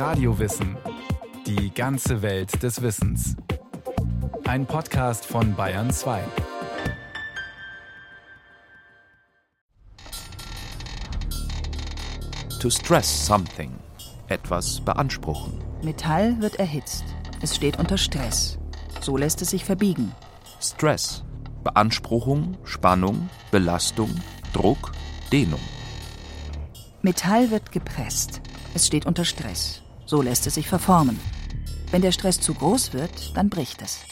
Radiowissen. 0.00 0.78
Die 1.46 1.74
ganze 1.74 2.22
Welt 2.22 2.62
des 2.62 2.80
Wissens. 2.80 3.36
Ein 4.48 4.64
Podcast 4.64 5.26
von 5.26 5.54
Bayern 5.54 5.90
2. 5.90 6.22
To 12.60 12.70
stress 12.70 13.26
something. 13.26 13.70
Etwas 14.28 14.80
beanspruchen. 14.80 15.62
Metall 15.82 16.40
wird 16.40 16.54
erhitzt. 16.54 17.04
Es 17.42 17.54
steht 17.54 17.78
unter 17.78 17.98
Stress. 17.98 18.58
So 19.02 19.18
lässt 19.18 19.42
es 19.42 19.50
sich 19.50 19.66
verbiegen. 19.66 20.12
Stress. 20.62 21.24
Beanspruchung, 21.62 22.56
Spannung, 22.64 23.28
Belastung, 23.50 24.14
Druck, 24.54 24.92
Dehnung. 25.30 25.60
Metall 27.02 27.50
wird 27.50 27.70
gepresst. 27.70 28.40
Es 28.72 28.86
steht 28.86 29.04
unter 29.04 29.26
Stress. 29.26 29.82
So 30.10 30.22
lässt 30.22 30.44
es 30.48 30.54
sich 30.54 30.66
verformen. 30.66 31.20
Wenn 31.92 32.02
der 32.02 32.10
Stress 32.10 32.40
zu 32.40 32.52
groß 32.52 32.94
wird, 32.94 33.36
dann 33.36 33.48
bricht 33.48 33.80
es. 33.80 34.04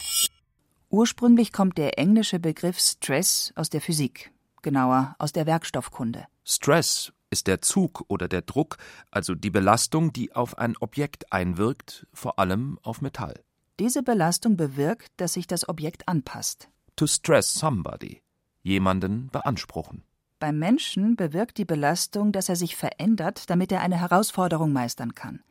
Ursprünglich 0.90 1.52
kommt 1.52 1.76
der 1.76 1.98
englische 1.98 2.38
Begriff 2.38 2.78
Stress 2.78 3.52
aus 3.56 3.68
der 3.68 3.80
Physik, 3.80 4.30
genauer 4.62 5.16
aus 5.18 5.32
der 5.32 5.46
Werkstoffkunde. 5.46 6.26
Stress 6.44 7.12
ist 7.30 7.48
der 7.48 7.62
Zug 7.62 8.04
oder 8.06 8.28
der 8.28 8.42
Druck, 8.42 8.76
also 9.10 9.34
die 9.34 9.50
Belastung, 9.50 10.12
die 10.12 10.36
auf 10.36 10.56
ein 10.56 10.76
Objekt 10.76 11.32
einwirkt, 11.32 12.06
vor 12.12 12.38
allem 12.38 12.78
auf 12.84 13.00
Metall. 13.00 13.34
Diese 13.80 14.04
Belastung 14.04 14.56
bewirkt, 14.56 15.10
dass 15.16 15.32
sich 15.32 15.48
das 15.48 15.68
Objekt 15.68 16.06
anpasst. 16.06 16.68
To 16.94 17.08
stress 17.08 17.52
somebody. 17.52 18.22
Jemanden 18.62 19.30
beanspruchen. 19.32 20.04
Beim 20.38 20.60
Menschen 20.60 21.16
bewirkt 21.16 21.58
die 21.58 21.64
Belastung, 21.64 22.30
dass 22.30 22.48
er 22.48 22.54
sich 22.54 22.76
verändert, 22.76 23.50
damit 23.50 23.72
er 23.72 23.80
eine 23.80 23.96
Herausforderung 23.96 24.72
meistern 24.72 25.16
kann. 25.16 25.42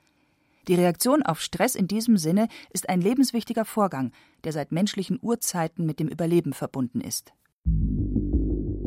Die 0.67 0.76
Reaktion 0.76 1.23
auf 1.23 1.39
Stress 1.39 1.76
in 1.76 1.88
diesem 1.88 2.17
Sinne 2.17 2.49
ist 2.71 2.90
ein 2.90 2.99
lebenswichtiger 2.99 3.63
Vorgang, 3.63 4.12
der 4.43 4.51
seit 4.51 4.71
menschlichen 4.71 5.18
Urzeiten 5.21 5.85
mit 5.85 5.99
dem 5.99 6.09
Überleben 6.09 6.54
verbunden 6.54 6.99
ist. 6.99 7.34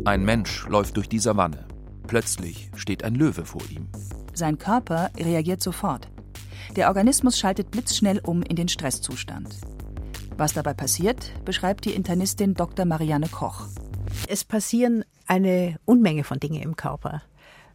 Ein 0.05 0.25
Mensch 0.25 0.67
läuft 0.69 0.97
durch 0.97 1.09
die 1.09 1.19
Savanne. 1.19 1.67
Plötzlich 2.06 2.70
steht 2.75 3.03
ein 3.03 3.14
Löwe 3.14 3.45
vor 3.45 3.62
ihm. 3.70 3.89
Sein 4.34 4.59
Körper 4.59 5.11
reagiert 5.17 5.62
sofort. 5.62 6.09
Der 6.77 6.89
Organismus 6.89 7.39
schaltet 7.39 7.70
blitzschnell 7.70 8.20
um 8.20 8.42
in 8.42 8.56
den 8.56 8.69
Stresszustand. 8.69 9.56
Was 10.37 10.55
dabei 10.55 10.75
passiert, 10.75 11.33
beschreibt 11.44 11.84
die 11.84 11.92
Internistin 11.92 12.55
Dr. 12.55 12.84
Marianne 12.84 13.28
Koch. 13.28 13.67
Es 14.28 14.44
passieren 14.44 15.05
eine 15.27 15.78
Unmenge 15.84 16.25
von 16.25 16.41
Dingen 16.41 16.62
im 16.62 16.77
Körper, 16.77 17.22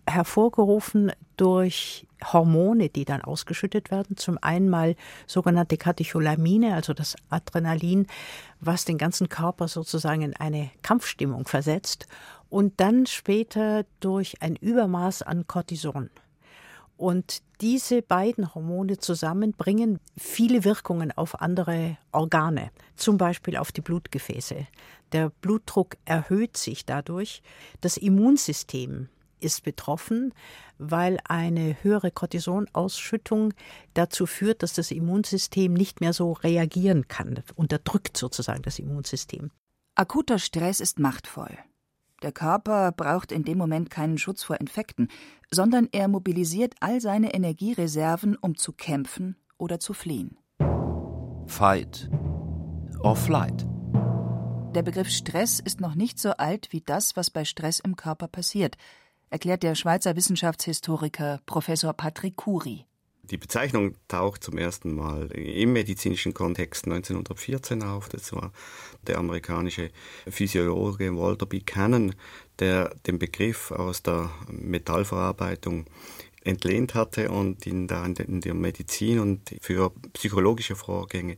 hervorgerufen 0.08 1.12
durch 1.38 2.08
Hormone, 2.24 2.90
die 2.90 3.06
dann 3.06 3.22
ausgeschüttet 3.22 3.92
werden. 3.92 4.18
Zum 4.18 4.38
einen 4.42 4.70
mal 4.70 4.96
sogenannte 5.28 5.78
Katecholamine, 5.78 6.74
also 6.76 6.94
das 6.94 7.16
Adrenalin, 7.30 8.08
was 8.60 8.86
den 8.86 8.98
ganzen 8.98 9.30
Körper 9.30 9.68
sozusagen 9.68 10.22
in 10.22 10.36
eine 10.36 10.72
Kampfstimmung 10.82 11.48
versetzt. 11.48 12.08
Und 12.50 12.80
dann 12.80 13.06
später 13.06 13.86
durch 14.00 14.42
ein 14.42 14.56
Übermaß 14.56 15.24
an 15.24 15.48
Cortison. 15.48 16.10
Und 16.98 17.42
diese 17.60 18.02
beiden 18.02 18.56
Hormone 18.56 18.98
zusammen 18.98 19.52
bringen 19.52 20.00
viele 20.18 20.64
Wirkungen 20.64 21.12
auf 21.12 21.42
andere 21.42 21.98
Organe, 22.14 22.72
zum 22.96 23.18
Beispiel 23.18 23.58
auf 23.58 23.74
die 23.74 23.82
Blutgefäße. 23.82 24.68
Der 25.12 25.30
Blutdruck 25.42 25.98
erhöht 26.06 26.56
sich 26.56 26.86
dadurch. 26.86 27.42
Das 27.82 27.98
Immunsystem 27.98 29.10
ist 29.40 29.64
betroffen, 29.64 30.34
weil 30.78 31.20
eine 31.26 31.78
höhere 31.84 32.12
Cortisonausschüttung 32.12 33.54
dazu 33.94 34.26
führt, 34.26 34.64
dass 34.64 34.74
das 34.74 34.92
Immunsystem 34.92 35.74
nicht 35.74 36.02
mehr 36.02 36.14
so 36.14 36.34
reagieren 36.34 37.08
kann, 37.08 37.42
unterdrückt 37.56 38.18
sozusagen 38.18 38.62
das 38.62 38.80
Immunsystem. 38.80 39.52
Akuter 39.96 40.40
Stress 40.40 40.80
ist 40.80 41.00
machtvoll. 41.00 41.58
Der 42.22 42.32
Körper 42.32 42.92
braucht 42.92 43.32
in 43.32 43.44
dem 43.44 43.58
Moment 43.58 43.90
keinen 43.90 44.18
Schutz 44.18 44.44
vor 44.44 44.60
Infekten, 44.60 45.10
sondern 45.52 45.88
er 45.92 46.08
mobilisiert 46.08 46.74
all 46.80 47.02
seine 47.02 47.34
Energiereserven, 47.34 48.36
um 48.36 48.56
zu 48.58 48.74
kämpfen 48.74 49.36
oder 49.58 49.80
zu 49.80 49.94
fliehen. 49.94 50.38
Fight 51.48 52.10
or 53.02 53.16
flight. 53.16 53.66
Der 54.76 54.82
Begriff 54.82 55.10
Stress 55.10 55.62
ist 55.62 55.80
noch 55.80 55.96
nicht 55.96 56.20
so 56.20 56.32
alt 56.32 56.68
wie 56.72 56.82
das, 56.82 57.16
was 57.16 57.30
bei 57.30 57.46
Stress 57.46 57.80
im 57.80 57.96
Körper 57.96 58.28
passiert, 58.28 58.76
erklärt 59.36 59.64
der 59.64 59.76
Schweizer 59.76 60.16
Wissenschaftshistoriker 60.16 61.42
Professor 61.46 61.92
Patrick 61.92 62.38
Curie. 62.38 62.86
Die 63.24 63.36
Bezeichnung 63.36 63.96
taucht 64.08 64.46
zum 64.46 64.58
ersten 64.58 64.96
Mal 64.96 65.28
im 65.34 65.74
medizinischen 65.74 66.34
Kontext 66.34 66.86
1914 66.86 67.84
auf. 67.84 68.08
Das 68.08 68.32
war 68.32 68.54
der 69.06 69.18
amerikanische 69.18 69.92
Physiologe 70.26 71.14
Walter 71.18 71.46
Buchanan, 71.46 72.16
der 72.60 72.96
den 73.08 73.20
Begriff 73.20 73.72
aus 73.72 74.04
der 74.04 74.30
Metallverarbeitung 74.48 75.84
entlehnt 76.46 76.96
hatte 76.96 77.30
und 77.30 77.68
ihn 77.68 77.88
da 77.88 78.06
in 78.06 78.40
der 78.40 78.54
Medizin 78.54 79.20
und 79.20 79.54
für 79.60 79.92
psychologische 80.14 80.78
Vorgänge 80.78 81.36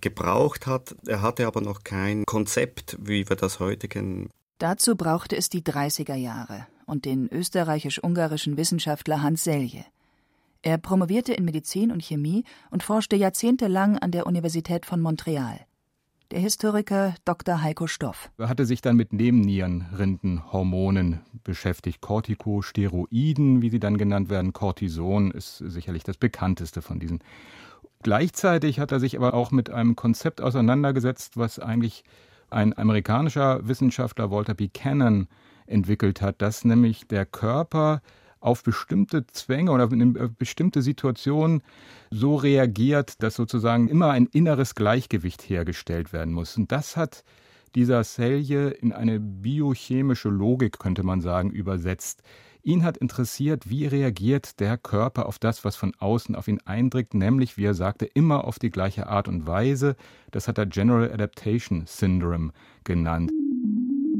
gebraucht 0.00 0.66
hat. 0.66 0.96
Er 1.06 1.22
hatte 1.22 1.46
aber 1.46 1.60
noch 1.60 1.84
kein 1.84 2.24
Konzept, 2.24 2.96
wie 3.00 3.28
wir 3.28 3.36
das 3.36 3.60
heute 3.60 3.86
kennen. 3.86 4.28
Dazu 4.58 4.96
brauchte 4.96 5.36
es 5.36 5.48
die 5.48 5.62
30er 5.62 6.16
Jahre 6.16 6.66
und 6.88 7.04
den 7.04 7.28
österreichisch-ungarischen 7.28 8.56
Wissenschaftler 8.56 9.22
Hans 9.22 9.44
Selye. 9.44 9.84
Er 10.62 10.78
promovierte 10.78 11.32
in 11.32 11.44
Medizin 11.44 11.92
und 11.92 12.02
Chemie 12.02 12.42
und 12.70 12.82
forschte 12.82 13.14
jahrzehntelang 13.14 13.98
an 13.98 14.10
der 14.10 14.26
Universität 14.26 14.86
von 14.86 15.00
Montreal. 15.00 15.60
Der 16.30 16.40
Historiker 16.40 17.14
Dr. 17.24 17.62
Heiko 17.62 17.86
Stoff. 17.86 18.30
Er 18.36 18.50
hatte 18.50 18.66
sich 18.66 18.82
dann 18.82 18.96
mit 18.96 19.14
Nebennierenrindenhormonen 19.14 21.20
beschäftigt. 21.42 22.02
Corticosteroiden, 22.02 23.62
wie 23.62 23.70
sie 23.70 23.80
dann 23.80 23.96
genannt 23.96 24.28
werden. 24.28 24.52
Cortison 24.52 25.30
ist 25.30 25.56
sicherlich 25.58 26.04
das 26.04 26.18
bekannteste 26.18 26.82
von 26.82 26.98
diesen. 26.98 27.20
Gleichzeitig 28.02 28.78
hat 28.78 28.92
er 28.92 29.00
sich 29.00 29.16
aber 29.16 29.32
auch 29.32 29.52
mit 29.52 29.70
einem 29.70 29.96
Konzept 29.96 30.42
auseinandergesetzt, 30.42 31.38
was 31.38 31.58
eigentlich 31.58 32.04
ein 32.50 32.76
amerikanischer 32.76 33.66
Wissenschaftler 33.66 34.30
Walter 34.30 34.54
Buchanan 34.54 35.28
entwickelt 35.68 36.20
hat, 36.22 36.42
dass 36.42 36.64
nämlich 36.64 37.06
der 37.06 37.26
Körper 37.26 38.00
auf 38.40 38.62
bestimmte 38.62 39.26
Zwänge 39.26 39.72
oder 39.72 39.90
in 39.90 40.34
bestimmte 40.38 40.82
Situationen 40.82 41.62
so 42.10 42.36
reagiert, 42.36 43.22
dass 43.22 43.34
sozusagen 43.34 43.88
immer 43.88 44.10
ein 44.10 44.26
inneres 44.26 44.74
Gleichgewicht 44.74 45.42
hergestellt 45.48 46.12
werden 46.12 46.34
muss. 46.34 46.56
Und 46.56 46.70
das 46.72 46.96
hat 46.96 47.24
dieser 47.74 48.04
Selje 48.04 48.68
in 48.70 48.92
eine 48.92 49.20
biochemische 49.20 50.28
Logik, 50.28 50.78
könnte 50.78 51.02
man 51.02 51.20
sagen, 51.20 51.50
übersetzt. 51.50 52.22
Ihn 52.62 52.82
hat 52.82 52.96
interessiert, 52.96 53.70
wie 53.70 53.86
reagiert 53.86 54.60
der 54.60 54.76
Körper 54.76 55.26
auf 55.26 55.38
das, 55.38 55.64
was 55.64 55.76
von 55.76 55.94
außen 55.98 56.34
auf 56.34 56.48
ihn 56.48 56.60
eindringt, 56.64 57.14
nämlich, 57.14 57.56
wie 57.56 57.64
er 57.64 57.74
sagte, 57.74 58.04
immer 58.04 58.44
auf 58.44 58.58
die 58.58 58.70
gleiche 58.70 59.06
Art 59.06 59.28
und 59.28 59.46
Weise. 59.46 59.96
Das 60.32 60.48
hat 60.48 60.58
er 60.58 60.66
General 60.66 61.10
Adaptation 61.10 61.84
Syndrome 61.86 62.52
genannt. 62.84 63.30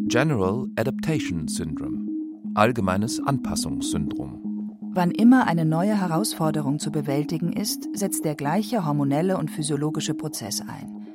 General 0.09 0.67
Adaptation 0.77 1.49
Syndrome. 1.49 2.09
Allgemeines 2.55 3.21
Anpassungssyndrom. 3.21 4.81
Wann 4.93 5.11
immer 5.11 5.47
eine 5.47 5.65
neue 5.65 6.01
Herausforderung 6.01 6.79
zu 6.79 6.91
bewältigen 6.91 7.53
ist, 7.53 7.89
setzt 7.93 8.25
der 8.25 8.35
gleiche 8.35 8.85
hormonelle 8.85 9.39
und 9.39 9.51
physiologische 9.51 10.15
Prozess 10.15 10.61
ein. 10.61 11.07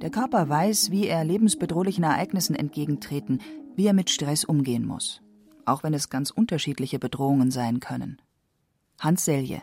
Der 0.00 0.10
Körper 0.10 0.48
weiß, 0.48 0.90
wie 0.90 1.06
er 1.06 1.24
lebensbedrohlichen 1.24 2.04
Ereignissen 2.04 2.54
entgegentreten, 2.54 3.40
wie 3.74 3.86
er 3.86 3.94
mit 3.94 4.10
Stress 4.10 4.44
umgehen 4.44 4.86
muss 4.86 5.20
auch 5.66 5.82
wenn 5.82 5.92
es 5.92 6.08
ganz 6.08 6.30
unterschiedliche 6.30 6.98
Bedrohungen 6.98 7.50
sein 7.50 7.80
können. 7.80 8.22
Hans 8.98 9.24
Selje. 9.24 9.62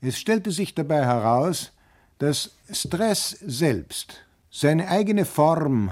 Es 0.00 0.18
stellte 0.18 0.50
sich 0.50 0.74
dabei 0.74 1.04
heraus, 1.04 1.72
dass 2.18 2.56
Stress 2.70 3.30
selbst 3.30 4.24
seine 4.50 4.88
eigene 4.88 5.24
Form 5.24 5.90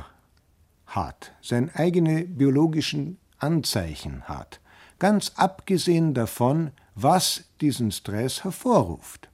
hat, 0.95 1.33
seine 1.43 1.75
eigene 1.75 2.25
biologischen 2.25 3.19
Anzeichen 3.39 4.23
hat, 4.23 4.61
ganz 4.99 5.33
abgesehen 5.37 6.15
davon, 6.15 6.71
was 6.95 7.45
diesen 7.61 7.91
Stress 7.91 8.45
hervorruft. 8.45 9.29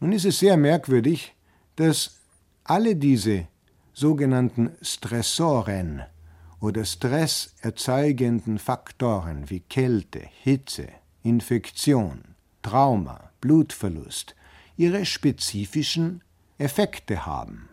Nun 0.00 0.12
ist 0.12 0.24
es 0.24 0.38
sehr 0.38 0.56
merkwürdig, 0.56 1.34
dass 1.76 2.18
alle 2.64 2.96
diese 2.96 3.46
sogenannten 3.92 4.72
Stressoren 4.82 6.02
oder 6.60 6.84
stresserzeugenden 6.84 8.58
Faktoren 8.58 9.48
wie 9.48 9.60
Kälte, 9.60 10.20
Hitze, 10.42 10.88
Infektion, 11.22 12.34
Trauma, 12.62 13.30
Blutverlust 13.40 14.34
ihre 14.76 15.04
spezifischen 15.04 16.22
Effekte 16.58 17.26
haben. 17.26 17.68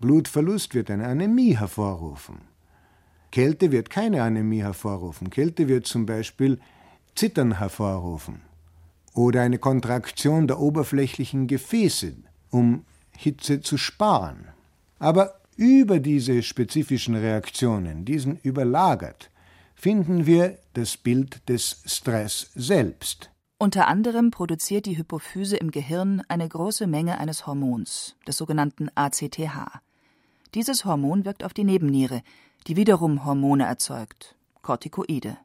Blutverlust 0.00 0.74
wird 0.74 0.90
eine 0.90 1.06
Anämie 1.06 1.56
hervorrufen. 1.56 2.49
Kälte 3.30 3.70
wird 3.70 3.90
keine 3.90 4.22
Anämie 4.22 4.62
hervorrufen. 4.62 5.30
Kälte 5.30 5.68
wird 5.68 5.86
zum 5.86 6.06
Beispiel 6.06 6.58
Zittern 7.14 7.58
hervorrufen. 7.58 8.42
oder 9.14 9.42
eine 9.42 9.58
Kontraktion 9.58 10.46
der 10.46 10.60
oberflächlichen 10.60 11.48
Gefäße, 11.48 12.14
um 12.50 12.84
Hitze 13.16 13.60
zu 13.60 13.76
sparen. 13.76 14.46
Aber 14.98 15.40
über 15.56 15.98
diese 15.98 16.42
spezifischen 16.42 17.16
Reaktionen, 17.16 18.04
diesen 18.04 18.38
überlagert, 18.42 19.30
finden 19.74 20.26
wir 20.26 20.58
das 20.74 20.96
Bild 20.96 21.48
des 21.48 21.82
Stress 21.86 22.50
selbst. 22.54 23.30
Unter 23.58 23.88
anderem 23.88 24.30
produziert 24.30 24.86
die 24.86 24.96
Hypophyse 24.96 25.56
im 25.56 25.70
Gehirn 25.70 26.22
eine 26.28 26.48
große 26.48 26.86
Menge 26.86 27.18
eines 27.18 27.46
Hormons, 27.46 28.16
des 28.26 28.38
sogenannten 28.38 28.88
ACTH. 28.94 29.80
Dieses 30.54 30.84
Hormon 30.84 31.24
wirkt 31.24 31.44
auf 31.44 31.54
die 31.54 31.64
Nebenniere, 31.64 32.22
die 32.66 32.76
wiederum 32.76 33.24
Hormone 33.24 33.64
erzeugt, 33.66 34.34
Corticoide. 34.62 35.36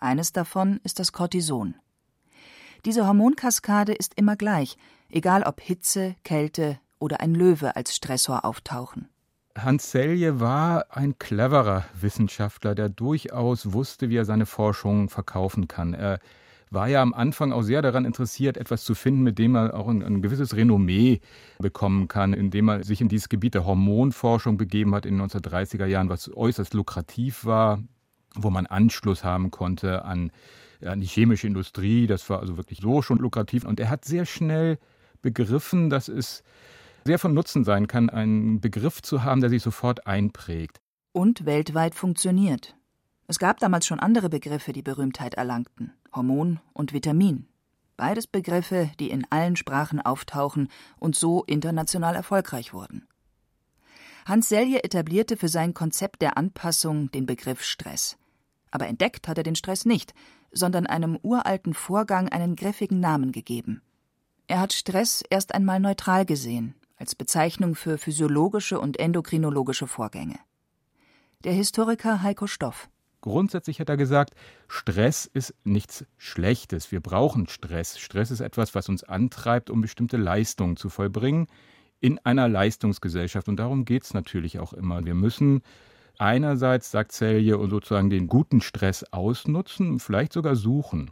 Eines 0.00 0.32
davon 0.32 0.80
ist 0.82 0.98
das 0.98 1.12
Cortison. 1.12 1.74
Diese 2.86 3.06
Hormonkaskade 3.06 3.92
ist 3.92 4.14
immer 4.16 4.36
gleich, 4.36 4.76
egal 5.10 5.42
ob 5.42 5.60
Hitze, 5.60 6.16
Kälte 6.24 6.78
oder 6.98 7.20
ein 7.20 7.34
Löwe 7.34 7.76
als 7.76 7.94
Stressor 7.94 8.44
auftauchen. 8.44 9.08
Hans 9.56 9.90
Selye 9.90 10.40
war 10.40 10.86
ein 10.90 11.18
cleverer 11.18 11.84
Wissenschaftler, 12.00 12.74
der 12.74 12.88
durchaus 12.88 13.72
wusste, 13.72 14.08
wie 14.08 14.16
er 14.16 14.24
seine 14.24 14.46
Forschung 14.46 15.08
verkaufen 15.08 15.66
kann. 15.68 15.94
Er 15.94 16.18
war 16.70 16.88
ja 16.88 17.00
am 17.00 17.14
Anfang 17.14 17.52
auch 17.52 17.62
sehr 17.62 17.82
daran 17.82 18.04
interessiert, 18.04 18.56
etwas 18.56 18.84
zu 18.84 18.94
finden, 18.94 19.22
mit 19.22 19.38
dem 19.38 19.54
er 19.54 19.74
auch 19.74 19.88
ein, 19.88 20.02
ein, 20.02 20.22
gewisses 20.22 20.56
Renommee 20.56 21.20
bekommen 21.58 22.08
kann, 22.08 22.32
indem 22.32 22.68
er 22.68 22.84
sich 22.84 23.00
in 23.00 23.08
dieses 23.08 23.28
Gebiet 23.28 23.54
der 23.54 23.64
Hormonforschung 23.64 24.56
begeben 24.56 24.94
hat 24.94 25.06
in 25.06 25.18
den 25.18 25.28
1930er 25.28 25.86
Jahren, 25.86 26.08
was 26.08 26.34
äußerst 26.34 26.74
lukrativ 26.74 27.44
war, 27.44 27.82
wo 28.34 28.50
man 28.50 28.66
Anschluss 28.66 29.24
haben 29.24 29.50
konnte 29.50 30.04
an, 30.04 30.32
an 30.84 31.00
die 31.00 31.06
chemische 31.06 31.46
Industrie. 31.46 32.06
Das 32.06 32.28
war 32.28 32.40
also 32.40 32.56
wirklich 32.56 32.80
so 32.80 33.00
schon 33.00 33.18
lukrativ. 33.18 33.64
Und 33.64 33.80
er 33.80 33.88
hat 33.88 34.04
sehr 34.04 34.26
schnell 34.26 34.78
begriffen, 35.22 35.88
dass 35.88 36.08
es 36.08 36.42
sehr 37.04 37.18
von 37.18 37.32
Nutzen 37.32 37.64
sein 37.64 37.86
kann, 37.86 38.10
einen 38.10 38.60
Begriff 38.60 39.00
zu 39.00 39.22
haben, 39.22 39.40
der 39.40 39.50
sich 39.50 39.62
sofort 39.62 40.06
einprägt. 40.06 40.80
Und 41.12 41.46
weltweit 41.46 41.94
funktioniert. 41.94 42.76
Es 43.28 43.38
gab 43.38 43.58
damals 43.58 43.86
schon 43.86 43.98
andere 43.98 44.28
Begriffe, 44.28 44.72
die 44.72 44.82
Berühmtheit 44.82 45.34
erlangten: 45.34 45.92
Hormon 46.14 46.60
und 46.72 46.92
Vitamin. 46.92 47.48
Beides 47.96 48.26
Begriffe, 48.26 48.90
die 49.00 49.10
in 49.10 49.26
allen 49.30 49.56
Sprachen 49.56 50.00
auftauchen 50.00 50.68
und 50.98 51.16
so 51.16 51.42
international 51.44 52.14
erfolgreich 52.14 52.72
wurden. 52.72 53.08
Hans 54.26 54.48
Selye 54.48 54.84
etablierte 54.84 55.36
für 55.36 55.48
sein 55.48 55.72
Konzept 55.72 56.20
der 56.22 56.36
Anpassung 56.36 57.10
den 57.10 57.26
Begriff 57.26 57.62
Stress. 57.62 58.16
Aber 58.70 58.86
entdeckt 58.86 59.28
hat 59.28 59.38
er 59.38 59.44
den 59.44 59.56
Stress 59.56 59.86
nicht, 59.86 60.14
sondern 60.52 60.86
einem 60.86 61.18
uralten 61.22 61.74
Vorgang 61.74 62.28
einen 62.28 62.54
griffigen 62.54 63.00
Namen 63.00 63.32
gegeben. 63.32 63.82
Er 64.46 64.60
hat 64.60 64.72
Stress 64.72 65.22
erst 65.30 65.54
einmal 65.54 65.80
neutral 65.80 66.26
gesehen, 66.26 66.74
als 66.96 67.14
Bezeichnung 67.14 67.74
für 67.74 67.98
physiologische 67.98 68.78
und 68.78 68.98
endokrinologische 68.98 69.86
Vorgänge. 69.86 70.38
Der 71.44 71.52
Historiker 71.52 72.22
Heiko 72.22 72.46
Stoff 72.46 72.88
Grundsätzlich 73.26 73.80
hat 73.80 73.88
er 73.88 73.96
gesagt, 73.96 74.34
Stress 74.68 75.26
ist 75.26 75.52
nichts 75.64 76.06
Schlechtes. 76.16 76.92
Wir 76.92 77.00
brauchen 77.00 77.48
Stress. 77.48 77.98
Stress 77.98 78.30
ist 78.30 78.38
etwas, 78.38 78.76
was 78.76 78.88
uns 78.88 79.02
antreibt, 79.02 79.68
um 79.68 79.80
bestimmte 79.80 80.16
Leistungen 80.16 80.76
zu 80.76 80.88
vollbringen 80.88 81.48
in 81.98 82.20
einer 82.20 82.48
Leistungsgesellschaft. 82.48 83.48
Und 83.48 83.56
darum 83.56 83.84
geht 83.84 84.04
es 84.04 84.14
natürlich 84.14 84.60
auch 84.60 84.72
immer. 84.72 85.04
Wir 85.04 85.14
müssen 85.14 85.62
einerseits, 86.18 86.92
sagt 86.92 87.10
Celje, 87.10 87.58
sozusagen 87.68 88.10
den 88.10 88.28
guten 88.28 88.60
Stress 88.60 89.02
ausnutzen, 89.12 89.98
vielleicht 89.98 90.32
sogar 90.32 90.54
suchen. 90.54 91.10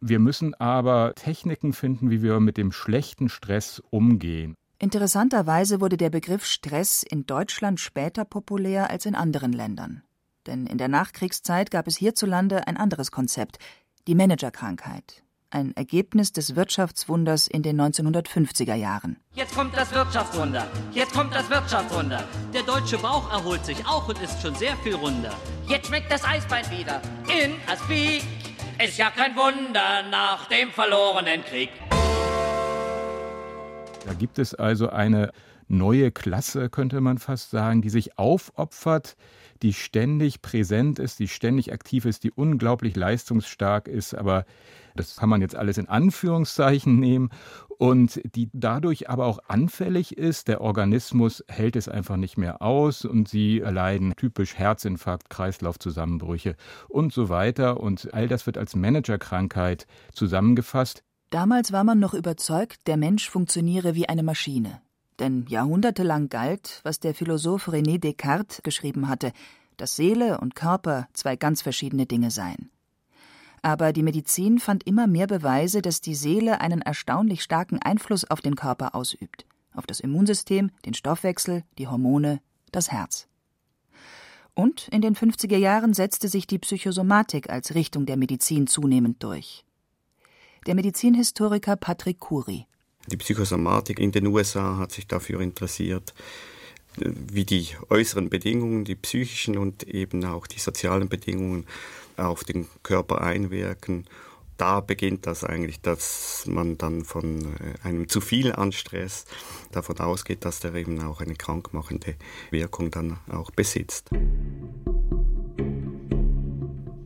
Wir 0.00 0.20
müssen 0.20 0.54
aber 0.54 1.12
Techniken 1.16 1.74
finden, 1.74 2.10
wie 2.10 2.22
wir 2.22 2.40
mit 2.40 2.56
dem 2.56 2.72
schlechten 2.72 3.28
Stress 3.28 3.82
umgehen. 3.90 4.54
Interessanterweise 4.78 5.82
wurde 5.82 5.98
der 5.98 6.08
Begriff 6.08 6.46
Stress 6.46 7.02
in 7.02 7.26
Deutschland 7.26 7.78
später 7.78 8.24
populär 8.24 8.88
als 8.88 9.04
in 9.04 9.14
anderen 9.14 9.52
Ländern. 9.52 10.02
Denn 10.46 10.66
in 10.66 10.78
der 10.78 10.88
Nachkriegszeit 10.88 11.70
gab 11.70 11.86
es 11.86 11.96
hierzulande 11.96 12.66
ein 12.66 12.76
anderes 12.76 13.10
Konzept, 13.10 13.58
die 14.06 14.14
Managerkrankheit. 14.14 15.22
Ein 15.50 15.76
Ergebnis 15.76 16.32
des 16.32 16.56
Wirtschaftswunders 16.56 17.46
in 17.46 17.62
den 17.62 17.78
1950er 17.78 18.74
Jahren. 18.74 19.18
Jetzt 19.34 19.54
kommt 19.54 19.76
das 19.76 19.92
Wirtschaftswunder. 19.94 20.66
Jetzt 20.92 21.12
kommt 21.12 21.34
das 21.34 21.50
Wirtschaftswunder. 21.50 22.24
Der 22.54 22.62
deutsche 22.62 22.96
Bauch 22.98 23.30
erholt 23.30 23.64
sich 23.66 23.86
auch 23.86 24.08
und 24.08 24.20
ist 24.22 24.40
schon 24.40 24.54
sehr 24.54 24.74
viel 24.78 24.94
runder. 24.94 25.34
Jetzt 25.68 25.88
schmeckt 25.88 26.10
das 26.10 26.24
Eisbein 26.24 26.64
wieder 26.70 27.02
in 27.28 27.52
Aspik. 27.70 28.22
Ist 28.82 28.96
ja 28.96 29.10
kein 29.10 29.36
Wunder 29.36 30.02
nach 30.10 30.48
dem 30.48 30.70
verlorenen 30.70 31.44
Krieg. 31.44 31.68
Da 34.06 34.14
gibt 34.14 34.38
es 34.38 34.54
also 34.54 34.88
eine 34.88 35.32
neue 35.68 36.10
Klasse, 36.10 36.68
könnte 36.68 37.00
man 37.00 37.18
fast 37.18 37.50
sagen, 37.50 37.82
die 37.82 37.90
sich 37.90 38.18
aufopfert, 38.18 39.16
die 39.62 39.72
ständig 39.72 40.42
präsent 40.42 40.98
ist, 40.98 41.18
die 41.18 41.28
ständig 41.28 41.72
aktiv 41.72 42.04
ist, 42.04 42.24
die 42.24 42.32
unglaublich 42.32 42.96
leistungsstark 42.96 43.88
ist, 43.88 44.14
aber 44.14 44.44
das 44.96 45.16
kann 45.16 45.28
man 45.28 45.40
jetzt 45.40 45.56
alles 45.56 45.78
in 45.78 45.88
Anführungszeichen 45.88 46.98
nehmen 46.98 47.30
und 47.78 48.20
die 48.34 48.50
dadurch 48.52 49.08
aber 49.08 49.26
auch 49.26 49.38
anfällig 49.48 50.18
ist. 50.18 50.48
Der 50.48 50.60
Organismus 50.60 51.42
hält 51.48 51.76
es 51.76 51.88
einfach 51.88 52.16
nicht 52.16 52.36
mehr 52.36 52.60
aus 52.60 53.04
und 53.04 53.28
sie 53.28 53.60
erleiden 53.60 54.14
typisch 54.16 54.58
Herzinfarkt, 54.58 55.30
Kreislaufzusammenbrüche 55.30 56.56
und 56.88 57.12
so 57.12 57.28
weiter. 57.28 57.80
Und 57.80 58.12
all 58.12 58.28
das 58.28 58.46
wird 58.46 58.58
als 58.58 58.76
Managerkrankheit 58.76 59.86
zusammengefasst. 60.12 61.02
Damals 61.32 61.72
war 61.72 61.82
man 61.82 61.98
noch 61.98 62.12
überzeugt, 62.12 62.86
der 62.86 62.98
Mensch 62.98 63.30
funktioniere 63.30 63.94
wie 63.94 64.06
eine 64.06 64.22
Maschine. 64.22 64.82
Denn 65.18 65.46
jahrhundertelang 65.48 66.28
galt, 66.28 66.80
was 66.82 67.00
der 67.00 67.14
Philosoph 67.14 67.68
René 67.68 67.98
Descartes 67.98 68.62
geschrieben 68.62 69.08
hatte, 69.08 69.32
dass 69.78 69.96
Seele 69.96 70.42
und 70.42 70.54
Körper 70.54 71.08
zwei 71.14 71.36
ganz 71.36 71.62
verschiedene 71.62 72.04
Dinge 72.04 72.30
seien. 72.30 72.70
Aber 73.62 73.94
die 73.94 74.02
Medizin 74.02 74.58
fand 74.58 74.86
immer 74.86 75.06
mehr 75.06 75.26
Beweise, 75.26 75.80
dass 75.80 76.02
die 76.02 76.14
Seele 76.14 76.60
einen 76.60 76.82
erstaunlich 76.82 77.42
starken 77.42 77.78
Einfluss 77.78 78.30
auf 78.30 78.42
den 78.42 78.54
Körper 78.54 78.94
ausübt, 78.94 79.46
auf 79.72 79.86
das 79.86 80.00
Immunsystem, 80.00 80.70
den 80.84 80.92
Stoffwechsel, 80.92 81.64
die 81.78 81.88
Hormone, 81.88 82.42
das 82.72 82.92
Herz. 82.92 83.26
Und 84.52 84.86
in 84.88 85.00
den 85.00 85.16
50er 85.16 85.56
Jahren 85.56 85.94
setzte 85.94 86.28
sich 86.28 86.46
die 86.46 86.58
Psychosomatik 86.58 87.48
als 87.48 87.74
Richtung 87.74 88.04
der 88.04 88.18
Medizin 88.18 88.66
zunehmend 88.66 89.22
durch. 89.22 89.64
Der 90.66 90.74
Medizinhistoriker 90.74 91.76
Patrick 91.76 92.20
Curie 92.20 92.66
die 93.08 93.16
Psychosomatik 93.16 93.98
in 93.98 94.12
den 94.12 94.26
USA 94.28 94.78
hat 94.78 94.92
sich 94.92 95.06
dafür 95.06 95.40
interessiert, 95.40 96.14
wie 96.96 97.44
die 97.44 97.68
äußeren 97.88 98.28
Bedingungen, 98.28 98.84
die 98.84 98.94
psychischen 98.94 99.58
und 99.58 99.82
eben 99.84 100.24
auch 100.24 100.46
die 100.46 100.60
sozialen 100.60 101.08
Bedingungen 101.08 101.66
auf 102.16 102.44
den 102.44 102.68
Körper 102.82 103.22
einwirken. 103.22 104.06
Da 104.58 104.80
beginnt 104.80 105.26
das 105.26 105.42
eigentlich, 105.42 105.80
dass 105.80 106.44
man 106.46 106.78
dann 106.78 107.04
von 107.04 107.54
äh, 107.56 107.74
einem 107.82 108.08
zu 108.08 108.20
viel 108.20 108.52
an 108.52 108.70
Stress 108.70 109.24
davon 109.72 109.98
ausgeht, 109.98 110.44
dass 110.44 110.60
der 110.60 110.74
eben 110.74 111.02
auch 111.02 111.20
eine 111.20 111.34
krankmachende 111.34 112.14
Wirkung 112.50 112.90
dann 112.90 113.18
auch 113.28 113.50
besitzt. 113.50 114.10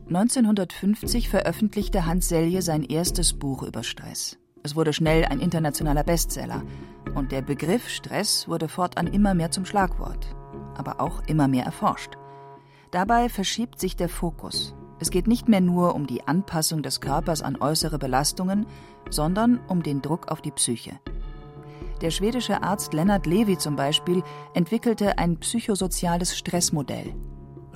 1950 0.07 1.27
veröffentlichte 1.27 2.05
Hans 2.05 2.29
Selye 2.29 2.61
sein 2.61 2.83
erstes 2.83 3.33
Buch 3.33 3.63
über 3.63 3.83
Stress. 3.83 4.37
Es 4.63 4.73
wurde 4.73 4.93
schnell 4.93 5.25
ein 5.25 5.41
internationaler 5.41 6.05
Bestseller. 6.05 6.63
Und 7.13 7.33
der 7.33 7.41
Begriff 7.41 7.89
Stress 7.89 8.47
wurde 8.47 8.69
fortan 8.69 9.07
immer 9.07 9.33
mehr 9.33 9.51
zum 9.51 9.65
Schlagwort, 9.65 10.33
aber 10.75 11.01
auch 11.01 11.21
immer 11.27 11.49
mehr 11.49 11.65
erforscht. 11.65 12.17
Dabei 12.91 13.27
verschiebt 13.27 13.81
sich 13.81 13.97
der 13.97 14.07
Fokus. 14.07 14.75
Es 14.99 15.11
geht 15.11 15.27
nicht 15.27 15.49
mehr 15.49 15.61
nur 15.61 15.93
um 15.93 16.07
die 16.07 16.25
Anpassung 16.25 16.83
des 16.83 17.01
Körpers 17.01 17.41
an 17.41 17.57
äußere 17.59 17.99
Belastungen, 17.99 18.65
sondern 19.09 19.59
um 19.67 19.83
den 19.83 20.01
Druck 20.01 20.29
auf 20.29 20.41
die 20.41 20.51
Psyche. 20.51 20.99
Der 22.01 22.11
schwedische 22.11 22.63
Arzt 22.63 22.93
Lennart 22.93 23.25
Levi 23.25 23.57
zum 23.57 23.75
Beispiel 23.75 24.23
entwickelte 24.53 25.17
ein 25.17 25.37
psychosoziales 25.37 26.37
Stressmodell. 26.37 27.13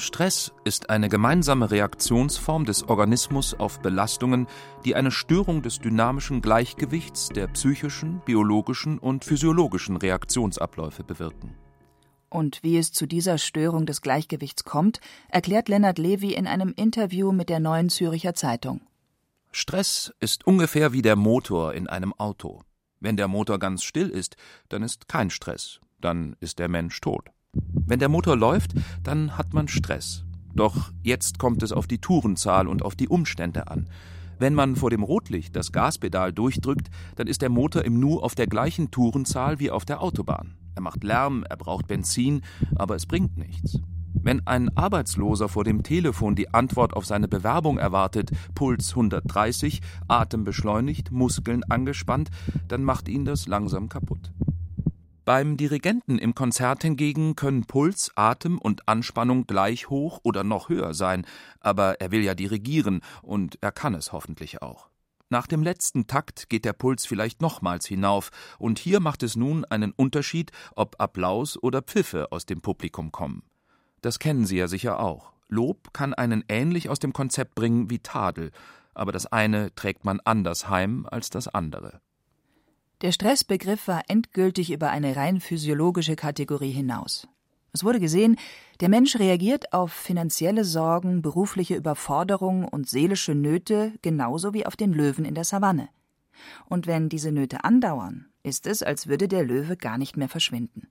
Stress 0.01 0.51
ist 0.63 0.89
eine 0.89 1.09
gemeinsame 1.09 1.69
Reaktionsform 1.69 2.65
des 2.65 2.89
Organismus 2.89 3.53
auf 3.53 3.79
Belastungen, 3.81 4.47
die 4.83 4.95
eine 4.95 5.11
Störung 5.11 5.61
des 5.61 5.77
dynamischen 5.77 6.41
Gleichgewichts 6.41 7.29
der 7.29 7.47
psychischen, 7.47 8.19
biologischen 8.25 8.97
und 8.97 9.23
physiologischen 9.23 9.97
Reaktionsabläufe 9.97 11.03
bewirken. 11.03 11.55
Und 12.29 12.63
wie 12.63 12.77
es 12.77 12.91
zu 12.91 13.05
dieser 13.05 13.37
Störung 13.37 13.85
des 13.85 14.01
Gleichgewichts 14.01 14.63
kommt, 14.63 15.01
erklärt 15.29 15.69
Lennart 15.69 15.99
Levy 15.99 16.33
in 16.33 16.47
einem 16.47 16.73
Interview 16.75 17.31
mit 17.31 17.49
der 17.49 17.59
Neuen 17.59 17.89
Züricher 17.89 18.33
Zeitung. 18.33 18.81
Stress 19.51 20.11
ist 20.19 20.47
ungefähr 20.47 20.93
wie 20.93 21.03
der 21.03 21.15
Motor 21.15 21.73
in 21.73 21.87
einem 21.87 22.13
Auto. 22.13 22.63
Wenn 22.99 23.17
der 23.17 23.27
Motor 23.27 23.59
ganz 23.59 23.83
still 23.83 24.09
ist, 24.09 24.35
dann 24.69 24.81
ist 24.81 25.07
kein 25.07 25.29
Stress, 25.29 25.79
dann 25.99 26.35
ist 26.39 26.57
der 26.57 26.69
Mensch 26.69 26.99
tot. 27.01 27.29
Wenn 27.91 27.99
der 27.99 28.07
Motor 28.07 28.37
läuft, 28.37 28.73
dann 29.03 29.37
hat 29.37 29.53
man 29.53 29.67
Stress. 29.67 30.23
Doch 30.55 30.91
jetzt 31.03 31.39
kommt 31.39 31.61
es 31.61 31.73
auf 31.73 31.87
die 31.87 31.97
Tourenzahl 31.97 32.67
und 32.67 32.83
auf 32.83 32.95
die 32.95 33.09
Umstände 33.09 33.67
an. 33.67 33.89
Wenn 34.39 34.53
man 34.53 34.77
vor 34.77 34.89
dem 34.89 35.03
Rotlicht 35.03 35.55
das 35.55 35.73
Gaspedal 35.73 36.31
durchdrückt, 36.31 36.89
dann 37.17 37.27
ist 37.27 37.41
der 37.41 37.49
Motor 37.49 37.83
im 37.83 37.99
Nu 37.99 38.19
auf 38.19 38.33
der 38.33 38.47
gleichen 38.47 38.91
Tourenzahl 38.91 39.59
wie 39.59 39.71
auf 39.71 39.83
der 39.83 40.01
Autobahn. 40.01 40.55
Er 40.73 40.81
macht 40.81 41.03
Lärm, 41.03 41.43
er 41.49 41.57
braucht 41.57 41.87
Benzin, 41.87 42.41
aber 42.75 42.95
es 42.95 43.05
bringt 43.05 43.37
nichts. 43.37 43.81
Wenn 44.13 44.47
ein 44.47 44.75
Arbeitsloser 44.77 45.49
vor 45.49 45.63
dem 45.63 45.83
Telefon 45.83 46.35
die 46.35 46.53
Antwort 46.53 46.93
auf 46.93 47.05
seine 47.05 47.27
Bewerbung 47.27 47.77
erwartet, 47.77 48.31
Puls 48.55 48.91
130, 48.91 49.81
Atem 50.07 50.43
beschleunigt, 50.43 51.11
Muskeln 51.11 51.63
angespannt, 51.65 52.29
dann 52.67 52.83
macht 52.83 53.09
ihn 53.09 53.25
das 53.25 53.47
langsam 53.47 53.89
kaputt. 53.89 54.31
Beim 55.23 55.55
Dirigenten 55.55 56.17
im 56.17 56.33
Konzert 56.33 56.81
hingegen 56.81 57.35
können 57.35 57.65
Puls, 57.65 58.11
Atem 58.15 58.57
und 58.57 58.87
Anspannung 58.87 59.45
gleich 59.45 59.87
hoch 59.87 60.19
oder 60.23 60.43
noch 60.43 60.69
höher 60.69 60.95
sein, 60.95 61.27
aber 61.59 62.01
er 62.01 62.09
will 62.09 62.23
ja 62.23 62.33
dirigieren 62.33 63.01
und 63.21 63.59
er 63.61 63.71
kann 63.71 63.93
es 63.93 64.13
hoffentlich 64.13 64.63
auch. 64.63 64.89
Nach 65.29 65.45
dem 65.45 65.61
letzten 65.61 66.07
Takt 66.07 66.49
geht 66.49 66.65
der 66.65 66.73
Puls 66.73 67.05
vielleicht 67.05 67.39
nochmals 67.39 67.85
hinauf, 67.85 68.31
und 68.57 68.79
hier 68.79 68.99
macht 68.99 69.21
es 69.21 69.35
nun 69.35 69.63
einen 69.63 69.91
Unterschied, 69.91 70.51
ob 70.75 70.99
Applaus 70.99 71.55
oder 71.61 71.83
Pfiffe 71.83 72.31
aus 72.31 72.47
dem 72.47 72.61
Publikum 72.61 73.11
kommen. 73.11 73.43
Das 74.01 74.17
kennen 74.17 74.47
Sie 74.47 74.57
ja 74.57 74.67
sicher 74.67 74.99
auch. 74.99 75.33
Lob 75.47 75.93
kann 75.93 76.15
einen 76.15 76.43
ähnlich 76.49 76.89
aus 76.89 76.97
dem 76.97 77.13
Konzept 77.13 77.53
bringen 77.53 77.91
wie 77.91 77.99
Tadel, 77.99 78.51
aber 78.95 79.11
das 79.11 79.27
eine 79.27 79.73
trägt 79.75 80.03
man 80.03 80.19
anders 80.25 80.67
heim 80.67 81.05
als 81.09 81.29
das 81.29 81.47
andere. 81.47 82.01
Der 83.01 83.11
Stressbegriff 83.11 83.87
war 83.87 84.03
endgültig 84.09 84.71
über 84.71 84.91
eine 84.91 85.15
rein 85.15 85.41
physiologische 85.41 86.15
Kategorie 86.15 86.69
hinaus. 86.69 87.27
Es 87.73 87.83
wurde 87.83 87.99
gesehen, 87.99 88.37
der 88.79 88.89
Mensch 88.89 89.17
reagiert 89.17 89.73
auf 89.73 89.91
finanzielle 89.91 90.65
Sorgen, 90.65 91.23
berufliche 91.23 91.75
Überforderung 91.75 92.67
und 92.67 92.87
seelische 92.87 93.33
Nöte 93.33 93.93
genauso 94.03 94.53
wie 94.53 94.67
auf 94.67 94.75
den 94.75 94.93
Löwen 94.93 95.25
in 95.25 95.33
der 95.33 95.45
Savanne. 95.45 95.89
Und 96.69 96.85
wenn 96.85 97.09
diese 97.09 97.31
Nöte 97.31 97.63
andauern, 97.63 98.27
ist 98.43 98.67
es, 98.67 98.83
als 98.83 99.07
würde 99.07 99.27
der 99.27 99.43
Löwe 99.43 99.77
gar 99.77 99.97
nicht 99.97 100.15
mehr 100.15 100.29
verschwinden. 100.29 100.87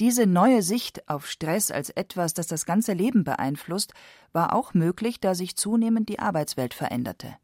Diese 0.00 0.26
neue 0.26 0.62
Sicht 0.62 1.08
auf 1.08 1.28
Stress 1.28 1.70
als 1.70 1.90
etwas, 1.90 2.34
das 2.34 2.48
das 2.48 2.66
ganze 2.66 2.94
Leben 2.94 3.22
beeinflusst, 3.22 3.94
war 4.32 4.54
auch 4.54 4.74
möglich, 4.74 5.20
da 5.20 5.36
sich 5.36 5.56
zunehmend 5.56 6.08
die 6.08 6.18
Arbeitswelt 6.18 6.74
veränderte 6.74 7.36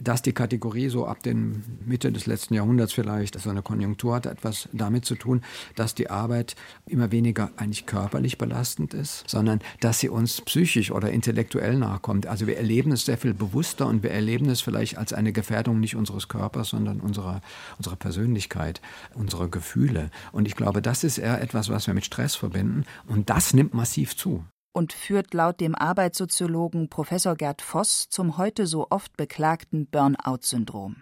dass 0.00 0.22
die 0.22 0.32
Kategorie 0.32 0.88
so 0.88 1.06
ab 1.06 1.22
den 1.22 1.62
Mitte 1.84 2.12
des 2.12 2.26
letzten 2.26 2.54
Jahrhunderts 2.54 2.92
vielleicht, 2.92 3.38
so 3.38 3.50
eine 3.50 3.62
Konjunktur 3.62 4.14
hat 4.14 4.26
etwas 4.26 4.68
damit 4.72 5.04
zu 5.04 5.14
tun, 5.16 5.42
dass 5.74 5.94
die 5.94 6.10
Arbeit 6.10 6.54
immer 6.86 7.10
weniger 7.10 7.50
eigentlich 7.56 7.86
körperlich 7.86 8.38
belastend 8.38 8.94
ist, 8.94 9.28
sondern 9.28 9.60
dass 9.80 9.98
sie 9.98 10.08
uns 10.08 10.40
psychisch 10.40 10.90
oder 10.90 11.10
intellektuell 11.10 11.76
nachkommt. 11.76 12.26
Also 12.26 12.46
wir 12.46 12.56
erleben 12.56 12.92
es 12.92 13.04
sehr 13.04 13.18
viel 13.18 13.34
bewusster 13.34 13.86
und 13.86 14.02
wir 14.02 14.10
erleben 14.10 14.48
es 14.48 14.60
vielleicht 14.60 14.98
als 14.98 15.12
eine 15.12 15.32
Gefährdung 15.32 15.80
nicht 15.80 15.96
unseres 15.96 16.28
Körpers, 16.28 16.68
sondern 16.68 17.00
unserer, 17.00 17.40
unserer 17.78 17.96
Persönlichkeit, 17.96 18.80
unserer 19.14 19.48
Gefühle. 19.48 20.10
Und 20.32 20.46
ich 20.46 20.56
glaube, 20.56 20.82
das 20.82 21.04
ist 21.04 21.18
eher 21.18 21.40
etwas, 21.40 21.68
was 21.68 21.86
wir 21.86 21.94
mit 21.94 22.04
Stress 22.04 22.36
verbinden 22.36 22.84
und 23.06 23.30
das 23.30 23.54
nimmt 23.54 23.74
massiv 23.74 24.16
zu 24.16 24.44
und 24.72 24.92
führt 24.92 25.34
laut 25.34 25.60
dem 25.60 25.74
Arbeitssoziologen 25.74 26.88
Professor 26.88 27.34
Gerd 27.34 27.62
Voss 27.62 28.08
zum 28.08 28.36
heute 28.36 28.66
so 28.66 28.86
oft 28.90 29.16
beklagten 29.16 29.86
Burnout-Syndrom. 29.86 30.96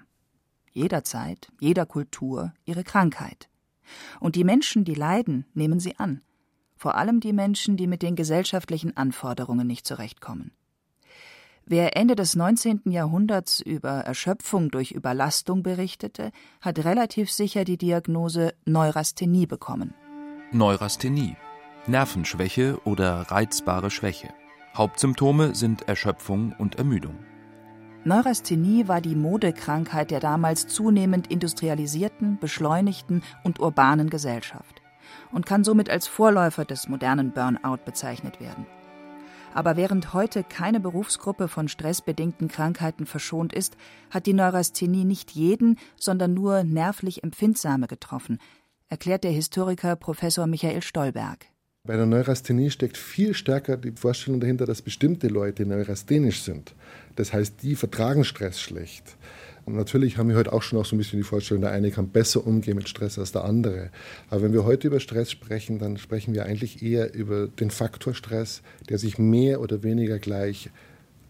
Jederzeit, 0.73 1.49
jeder 1.61 1.87
Kultur 1.87 2.53
ihre 2.65 2.85
Krankheit. 2.85 3.49
Und 4.21 4.37
die 4.37 4.45
Menschen, 4.45 4.85
die 4.85 4.95
leiden, 4.95 5.47
nehmen 5.55 5.81
sie 5.81 5.97
an. 5.99 6.21
Vor 6.77 6.97
allem 6.97 7.21
die 7.21 7.33
Menschen, 7.33 7.77
die 7.77 7.87
mit 7.87 8.03
den 8.03 8.17
gesellschaftlichen 8.17 8.97
Anforderungen 8.97 9.67
nicht 9.67 9.87
zurechtkommen. 9.87 10.53
Wer 11.65 11.97
Ende 11.97 12.15
des 12.15 12.37
19. 12.37 12.83
Jahrhunderts 12.87 13.61
über 13.61 13.91
Erschöpfung 13.91 14.71
durch 14.71 14.93
Überlastung 14.93 15.63
berichtete, 15.63 16.31
hat 16.61 16.85
relativ 16.85 17.33
sicher 17.33 17.65
die 17.65 17.79
Diagnose 17.79 18.55
Neurasthenie 18.67 19.47
bekommen. 19.47 19.93
Neurasthenie 20.53 21.37
Nervenschwäche 21.89 22.79
oder 22.85 23.23
reizbare 23.31 23.91
Schwäche. 23.91 24.29
Hauptsymptome 24.75 25.55
sind 25.55 25.89
Erschöpfung 25.89 26.55
und 26.59 26.77
Ermüdung. 26.77 27.19
Neurasthenie 28.05 28.87
war 28.89 29.01
die 29.01 29.17
Modekrankheit 29.17 30.11
der 30.11 30.21
damals 30.21 30.69
zunehmend 30.69 31.29
industrialisierten, 31.29 32.39
beschleunigten 32.39 33.23
und 33.43 33.59
urbanen 33.59 34.11
Gesellschaft 34.11 34.83
und 35.33 35.47
kann 35.47 35.65
somit 35.65 35.91
als 35.91 36.07
Vorläufer 36.07 36.65
des 36.65 36.89
modernen 36.89 37.33
Burnout 37.33 37.79
bezeichnet 37.85 38.41
werden. 38.41 38.67
Aber 39.55 39.77
während 39.77 40.13
heute 40.13 40.45
keine 40.45 40.81
Berufsgruppe 40.81 41.49
von 41.49 41.69
stressbedingten 41.69 42.49
Krankheiten 42.49 43.07
verschont 43.07 43.55
ist, 43.55 43.77
hat 44.11 44.27
die 44.27 44.35
Neurasthenie 44.35 45.05
nicht 45.05 45.31
jeden, 45.31 45.79
sondern 45.99 46.35
nur 46.35 46.63
nervlich 46.63 47.25
Empfindsame 47.25 47.87
getroffen, 47.87 48.39
erklärt 48.89 49.25
der 49.25 49.33
Historiker 49.33 49.97
Professor 49.97 50.47
Michael 50.47 50.83
Stolberg. 50.83 51.47
Bei 51.87 51.97
der 51.97 52.07
Neurasthenie 52.07 52.71
steckt 52.71 52.97
viel 52.97 53.33
stärker 53.33 53.77
die 53.77 53.93
Vorstellung 53.93 54.41
dahinter, 54.41 54.67
dass 54.67 54.83
bestimmte 54.83 55.29
Leute 55.29 55.65
neurasthenisch 55.65 56.43
sind. 56.43 56.75
Das 57.15 57.33
heißt, 57.33 57.63
die 57.63 57.77
vertragen 57.77 58.25
Stress 58.25 58.61
schlecht. 58.61 59.17
Und 59.67 59.77
natürlich 59.77 60.19
haben 60.19 60.29
wir 60.29 60.37
heute 60.37 60.53
auch 60.53 60.63
schon 60.63 60.81
auch 60.81 60.85
so 60.85 60.97
ein 60.97 60.99
bisschen 60.99 61.21
die 61.21 61.25
Vorstellung, 61.25 61.61
der 61.61 61.71
eine 61.71 61.93
kann 61.93 62.09
besser 62.09 62.45
umgehen 62.45 62.77
mit 62.77 62.89
Stress 62.89 63.21
als 63.21 63.31
der 63.31 63.45
andere. 63.45 63.91
Aber 64.31 64.43
wenn 64.43 64.53
wir 64.53 64.65
heute 64.65 64.89
über 64.89 64.99
Stress 64.99 65.31
sprechen, 65.31 65.79
dann 65.79 65.97
sprechen 65.97 66.35
wir 66.35 66.45
eigentlich 66.45 66.83
eher 66.83 67.15
über 67.15 67.47
den 67.47 67.71
Faktor 67.71 68.15
Stress, 68.15 68.63
der 68.89 68.99
sich 68.99 69.19
mehr 69.19 69.61
oder 69.61 69.85
weniger 69.85 70.19
gleich 70.19 70.71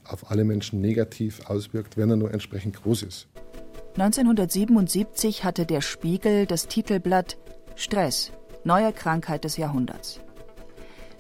auf 0.05 0.31
alle 0.31 0.45
Menschen 0.45 0.81
negativ 0.81 1.41
auswirkt, 1.51 1.99
wenn 1.99 2.09
er 2.09 2.17
nur 2.17 2.33
entsprechend 2.33 2.83
groß 2.83 3.03
ist. 3.03 3.27
1977 3.99 5.45
hatte 5.45 5.67
der 5.67 5.83
Spiegel 5.83 6.47
das 6.47 6.67
Titelblatt 6.67 7.37
Stress, 7.75 8.33
neue 8.65 8.93
Krankheit 8.93 9.45
des 9.45 9.59
Jahrhunderts. 9.59 10.21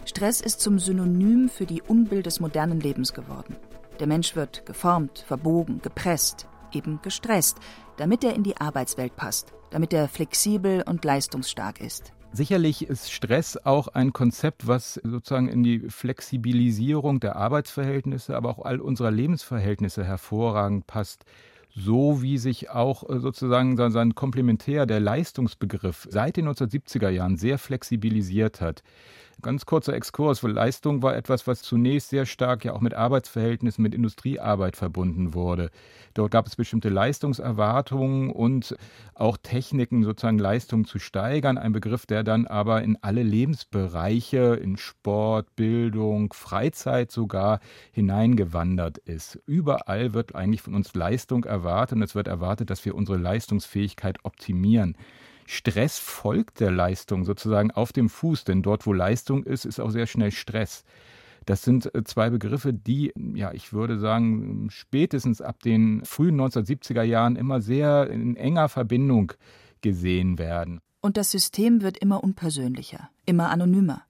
Stress 0.06 0.40
ist 0.40 0.60
zum 0.60 0.78
Synonym 0.78 1.48
für 1.48 1.66
die 1.66 1.82
Unbild 1.82 2.26
des 2.26 2.38
modernen 2.38 2.78
Lebens 2.78 3.12
geworden. 3.12 3.56
Der 3.98 4.06
Mensch 4.06 4.36
wird 4.36 4.64
geformt, 4.64 5.24
verbogen, 5.26 5.82
gepresst, 5.82 6.46
eben 6.72 7.00
gestresst, 7.02 7.58
damit 7.96 8.22
er 8.22 8.34
in 8.34 8.44
die 8.44 8.56
Arbeitswelt 8.56 9.16
passt, 9.16 9.52
damit 9.70 9.92
er 9.92 10.06
flexibel 10.06 10.84
und 10.86 11.04
leistungsstark 11.04 11.80
ist. 11.80 12.12
Sicherlich 12.30 12.86
ist 12.86 13.10
Stress 13.10 13.56
auch 13.64 13.88
ein 13.88 14.12
Konzept, 14.12 14.68
was 14.68 14.94
sozusagen 15.02 15.48
in 15.48 15.64
die 15.64 15.80
Flexibilisierung 15.88 17.18
der 17.18 17.34
Arbeitsverhältnisse, 17.34 18.36
aber 18.36 18.50
auch 18.50 18.64
all 18.64 18.80
unserer 18.80 19.10
Lebensverhältnisse 19.10 20.04
hervorragend 20.04 20.86
passt 20.86 21.24
so 21.76 22.22
wie 22.22 22.38
sich 22.38 22.70
auch 22.70 23.08
äh, 23.08 23.20
sozusagen 23.20 23.76
sein 23.92 24.14
Komplementär, 24.14 24.86
der 24.86 24.98
Leistungsbegriff, 24.98 26.08
seit 26.10 26.38
den 26.38 26.48
1970er 26.48 27.10
Jahren 27.10 27.36
sehr 27.36 27.58
flexibilisiert 27.58 28.60
hat. 28.62 28.82
Ganz 29.42 29.66
kurzer 29.66 29.92
Exkurs, 29.92 30.42
weil 30.42 30.52
Leistung 30.52 31.02
war 31.02 31.14
etwas, 31.14 31.46
was 31.46 31.60
zunächst 31.60 32.08
sehr 32.08 32.24
stark 32.24 32.64
ja 32.64 32.72
auch 32.72 32.80
mit 32.80 32.94
Arbeitsverhältnissen, 32.94 33.82
mit 33.82 33.94
Industriearbeit 33.94 34.76
verbunden 34.76 35.34
wurde. 35.34 35.70
Dort 36.14 36.30
gab 36.30 36.46
es 36.46 36.56
bestimmte 36.56 36.88
Leistungserwartungen 36.88 38.30
und 38.30 38.74
auch 39.14 39.36
Techniken, 39.36 40.04
sozusagen 40.04 40.38
Leistung 40.38 40.86
zu 40.86 40.98
steigern. 40.98 41.58
Ein 41.58 41.72
Begriff, 41.72 42.06
der 42.06 42.24
dann 42.24 42.46
aber 42.46 42.82
in 42.82 42.96
alle 43.02 43.22
Lebensbereiche, 43.22 44.54
in 44.54 44.78
Sport, 44.78 45.54
Bildung, 45.54 46.32
Freizeit 46.32 47.12
sogar 47.12 47.60
hineingewandert 47.92 48.96
ist. 48.96 49.38
Überall 49.44 50.14
wird 50.14 50.34
eigentlich 50.34 50.62
von 50.62 50.74
uns 50.74 50.94
Leistung 50.94 51.44
erwartet 51.44 51.96
und 51.96 52.02
es 52.02 52.14
wird 52.14 52.26
erwartet, 52.26 52.70
dass 52.70 52.86
wir 52.86 52.94
unsere 52.94 53.18
Leistungsfähigkeit 53.18 54.16
optimieren. 54.24 54.96
Stress 55.46 55.98
folgt 55.98 56.60
der 56.60 56.70
Leistung 56.70 57.24
sozusagen 57.24 57.70
auf 57.70 57.92
dem 57.92 58.08
Fuß, 58.08 58.44
denn 58.44 58.62
dort, 58.62 58.86
wo 58.86 58.92
Leistung 58.92 59.44
ist, 59.44 59.64
ist 59.64 59.80
auch 59.80 59.90
sehr 59.90 60.06
schnell 60.06 60.32
Stress. 60.32 60.84
Das 61.46 61.62
sind 61.62 61.94
äh, 61.94 62.02
zwei 62.04 62.30
Begriffe, 62.30 62.74
die, 62.74 63.12
ja, 63.34 63.52
ich 63.52 63.72
würde 63.72 63.98
sagen, 63.98 64.68
spätestens 64.70 65.40
ab 65.40 65.62
den 65.62 66.04
frühen 66.04 66.40
1970er 66.40 67.02
Jahren 67.02 67.36
immer 67.36 67.60
sehr 67.60 68.10
in 68.10 68.36
enger 68.36 68.68
Verbindung 68.68 69.32
gesehen 69.80 70.38
werden. 70.38 70.80
Und 71.00 71.16
das 71.16 71.30
System 71.30 71.82
wird 71.82 71.96
immer 71.96 72.24
unpersönlicher, 72.24 73.10
immer 73.26 73.50
anonymer. 73.50 74.02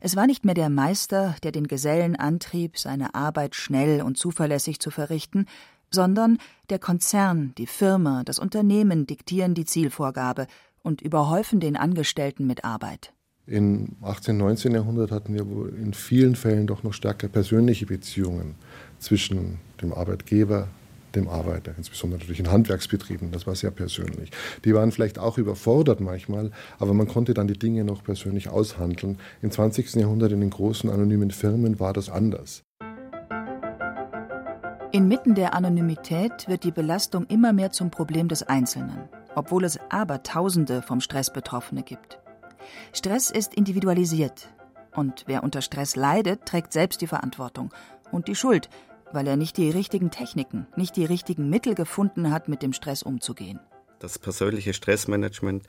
Es 0.00 0.14
war 0.14 0.26
nicht 0.26 0.44
mehr 0.44 0.54
der 0.54 0.70
Meister, 0.70 1.34
der 1.42 1.50
den 1.50 1.66
Gesellen 1.66 2.14
antrieb, 2.14 2.78
seine 2.78 3.14
Arbeit 3.14 3.56
schnell 3.56 4.02
und 4.02 4.16
zuverlässig 4.16 4.78
zu 4.78 4.90
verrichten, 4.90 5.46
sondern 5.90 6.38
der 6.70 6.78
Konzern, 6.78 7.54
die 7.56 7.66
Firma, 7.66 8.22
das 8.24 8.38
Unternehmen 8.38 9.06
diktieren 9.06 9.54
die 9.54 9.64
Zielvorgabe 9.64 10.46
und 10.82 11.00
überhäufen 11.00 11.60
den 11.60 11.76
Angestellten 11.76 12.46
mit 12.46 12.64
Arbeit. 12.64 13.12
Im 13.46 13.96
18., 14.02 14.36
19. 14.36 14.72
Jahrhundert 14.72 15.10
hatten 15.10 15.32
wir 15.32 15.48
wohl 15.48 15.70
in 15.70 15.94
vielen 15.94 16.36
Fällen 16.36 16.66
doch 16.66 16.82
noch 16.82 16.92
stärker 16.92 17.28
persönliche 17.28 17.86
Beziehungen 17.86 18.56
zwischen 18.98 19.58
dem 19.80 19.94
Arbeitgeber, 19.94 20.68
dem 21.14 21.28
Arbeiter, 21.28 21.72
insbesondere 21.76 22.20
natürlich 22.20 22.40
in 22.40 22.50
Handwerksbetrieben, 22.50 23.30
das 23.32 23.46
war 23.46 23.54
sehr 23.54 23.70
persönlich. 23.70 24.30
Die 24.64 24.74
waren 24.74 24.92
vielleicht 24.92 25.18
auch 25.18 25.38
überfordert 25.38 26.00
manchmal, 26.00 26.50
aber 26.78 26.92
man 26.92 27.08
konnte 27.08 27.32
dann 27.32 27.48
die 27.48 27.58
Dinge 27.58 27.84
noch 27.84 28.04
persönlich 28.04 28.50
aushandeln. 28.50 29.18
Im 29.40 29.50
20. 29.50 29.94
Jahrhundert 29.94 30.32
in 30.32 30.40
den 30.40 30.50
großen 30.50 30.90
anonymen 30.90 31.30
Firmen 31.30 31.80
war 31.80 31.94
das 31.94 32.10
anders. 32.10 32.62
Inmitten 34.90 35.34
der 35.34 35.54
Anonymität 35.54 36.48
wird 36.48 36.64
die 36.64 36.70
Belastung 36.70 37.26
immer 37.26 37.52
mehr 37.52 37.70
zum 37.70 37.90
Problem 37.90 38.28
des 38.28 38.42
Einzelnen, 38.42 39.08
obwohl 39.38 39.64
es 39.64 39.78
Abertausende 39.88 40.82
vom 40.82 41.00
Stress 41.00 41.32
Betroffene 41.32 41.84
gibt. 41.84 42.18
Stress 42.92 43.30
ist 43.30 43.54
individualisiert. 43.54 44.48
Und 44.94 45.24
wer 45.26 45.44
unter 45.44 45.62
Stress 45.62 45.94
leidet, 45.94 46.44
trägt 46.44 46.72
selbst 46.72 47.00
die 47.00 47.06
Verantwortung 47.06 47.72
und 48.10 48.26
die 48.26 48.34
Schuld, 48.34 48.68
weil 49.12 49.28
er 49.28 49.36
nicht 49.36 49.56
die 49.56 49.70
richtigen 49.70 50.10
Techniken, 50.10 50.66
nicht 50.74 50.96
die 50.96 51.04
richtigen 51.04 51.48
Mittel 51.48 51.76
gefunden 51.76 52.32
hat, 52.32 52.48
mit 52.48 52.62
dem 52.62 52.72
Stress 52.72 53.04
umzugehen. 53.04 53.60
Das 54.00 54.18
persönliche 54.18 54.74
Stressmanagement 54.74 55.64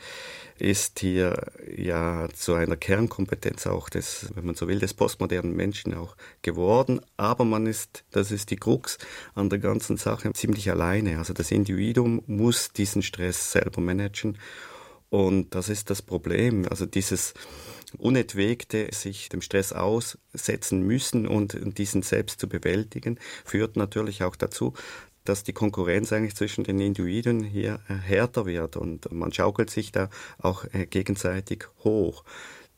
ist 0.59 0.99
hier 0.99 1.51
ja 1.75 2.27
zu 2.33 2.53
einer 2.53 2.75
Kernkompetenz 2.75 3.65
auch 3.65 3.89
des, 3.89 4.29
wenn 4.35 4.45
man 4.45 4.55
so 4.55 4.67
will, 4.67 4.79
des 4.79 4.93
postmodernen 4.93 5.55
Menschen 5.55 5.93
auch 5.95 6.15
geworden. 6.41 7.01
Aber 7.17 7.43
man 7.43 7.65
ist, 7.65 8.03
das 8.11 8.31
ist 8.31 8.51
die 8.51 8.57
Krux 8.57 8.97
an 9.33 9.49
der 9.49 9.59
ganzen 9.59 9.97
Sache, 9.97 10.31
ziemlich 10.33 10.69
alleine. 10.69 11.17
Also 11.17 11.33
das 11.33 11.51
Individuum 11.51 12.21
muss 12.27 12.71
diesen 12.71 13.01
Stress 13.01 13.51
selber 13.51 13.81
managen. 13.81 14.37
Und 15.09 15.55
das 15.55 15.69
ist 15.69 15.89
das 15.89 16.03
Problem. 16.03 16.67
Also 16.69 16.85
dieses 16.85 17.33
unentwegte 17.97 18.89
sich 18.93 19.29
dem 19.29 19.41
Stress 19.41 19.73
aussetzen 19.73 20.83
müssen 20.83 21.27
und 21.27 21.57
diesen 21.77 22.03
selbst 22.03 22.39
zu 22.39 22.47
bewältigen, 22.47 23.17
führt 23.43 23.75
natürlich 23.75 24.23
auch 24.23 24.35
dazu, 24.35 24.73
dass 25.29 25.43
die 25.43 25.53
Konkurrenz 25.53 26.11
eigentlich 26.11 26.35
zwischen 26.35 26.63
den 26.63 26.79
Individuen 26.79 27.43
hier 27.43 27.79
äh, 27.87 27.93
härter 27.93 28.47
wird 28.47 28.75
und 28.75 29.11
man 29.11 29.31
schaukelt 29.31 29.69
sich 29.69 29.91
da 29.91 30.09
auch 30.39 30.65
äh, 30.73 30.87
gegenseitig 30.87 31.65
hoch. 31.83 32.23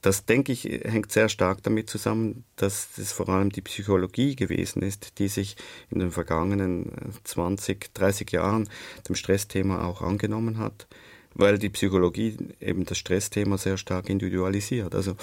Das, 0.01 0.25
denke 0.25 0.51
ich, 0.51 0.65
hängt 0.65 1.11
sehr 1.11 1.29
stark 1.29 1.63
damit 1.63 1.89
zusammen, 1.89 2.43
dass 2.57 2.97
es 2.97 3.13
vor 3.13 3.29
allem 3.29 3.51
die 3.51 3.61
Psychologie 3.61 4.35
gewesen 4.35 4.81
ist, 4.81 5.19
die 5.19 5.29
sich 5.29 5.55
in 5.91 5.99
den 5.99 6.11
vergangenen 6.11 6.91
20, 7.23 7.85
äh, 7.85 7.87
30 7.93 8.31
Jahren 8.31 8.67
dem 9.07 9.15
Stressthema 9.15 9.85
auch 9.85 10.01
angenommen 10.01 10.57
hat, 10.57 10.87
weil 11.33 11.57
die 11.57 11.69
Psychologie 11.69 12.35
eben 12.59 12.83
das 12.83 12.97
Stressthema 12.97 13.57
sehr 13.57 13.77
stark 13.77 14.09
individualisiert. 14.09 14.93
Also 14.93 15.15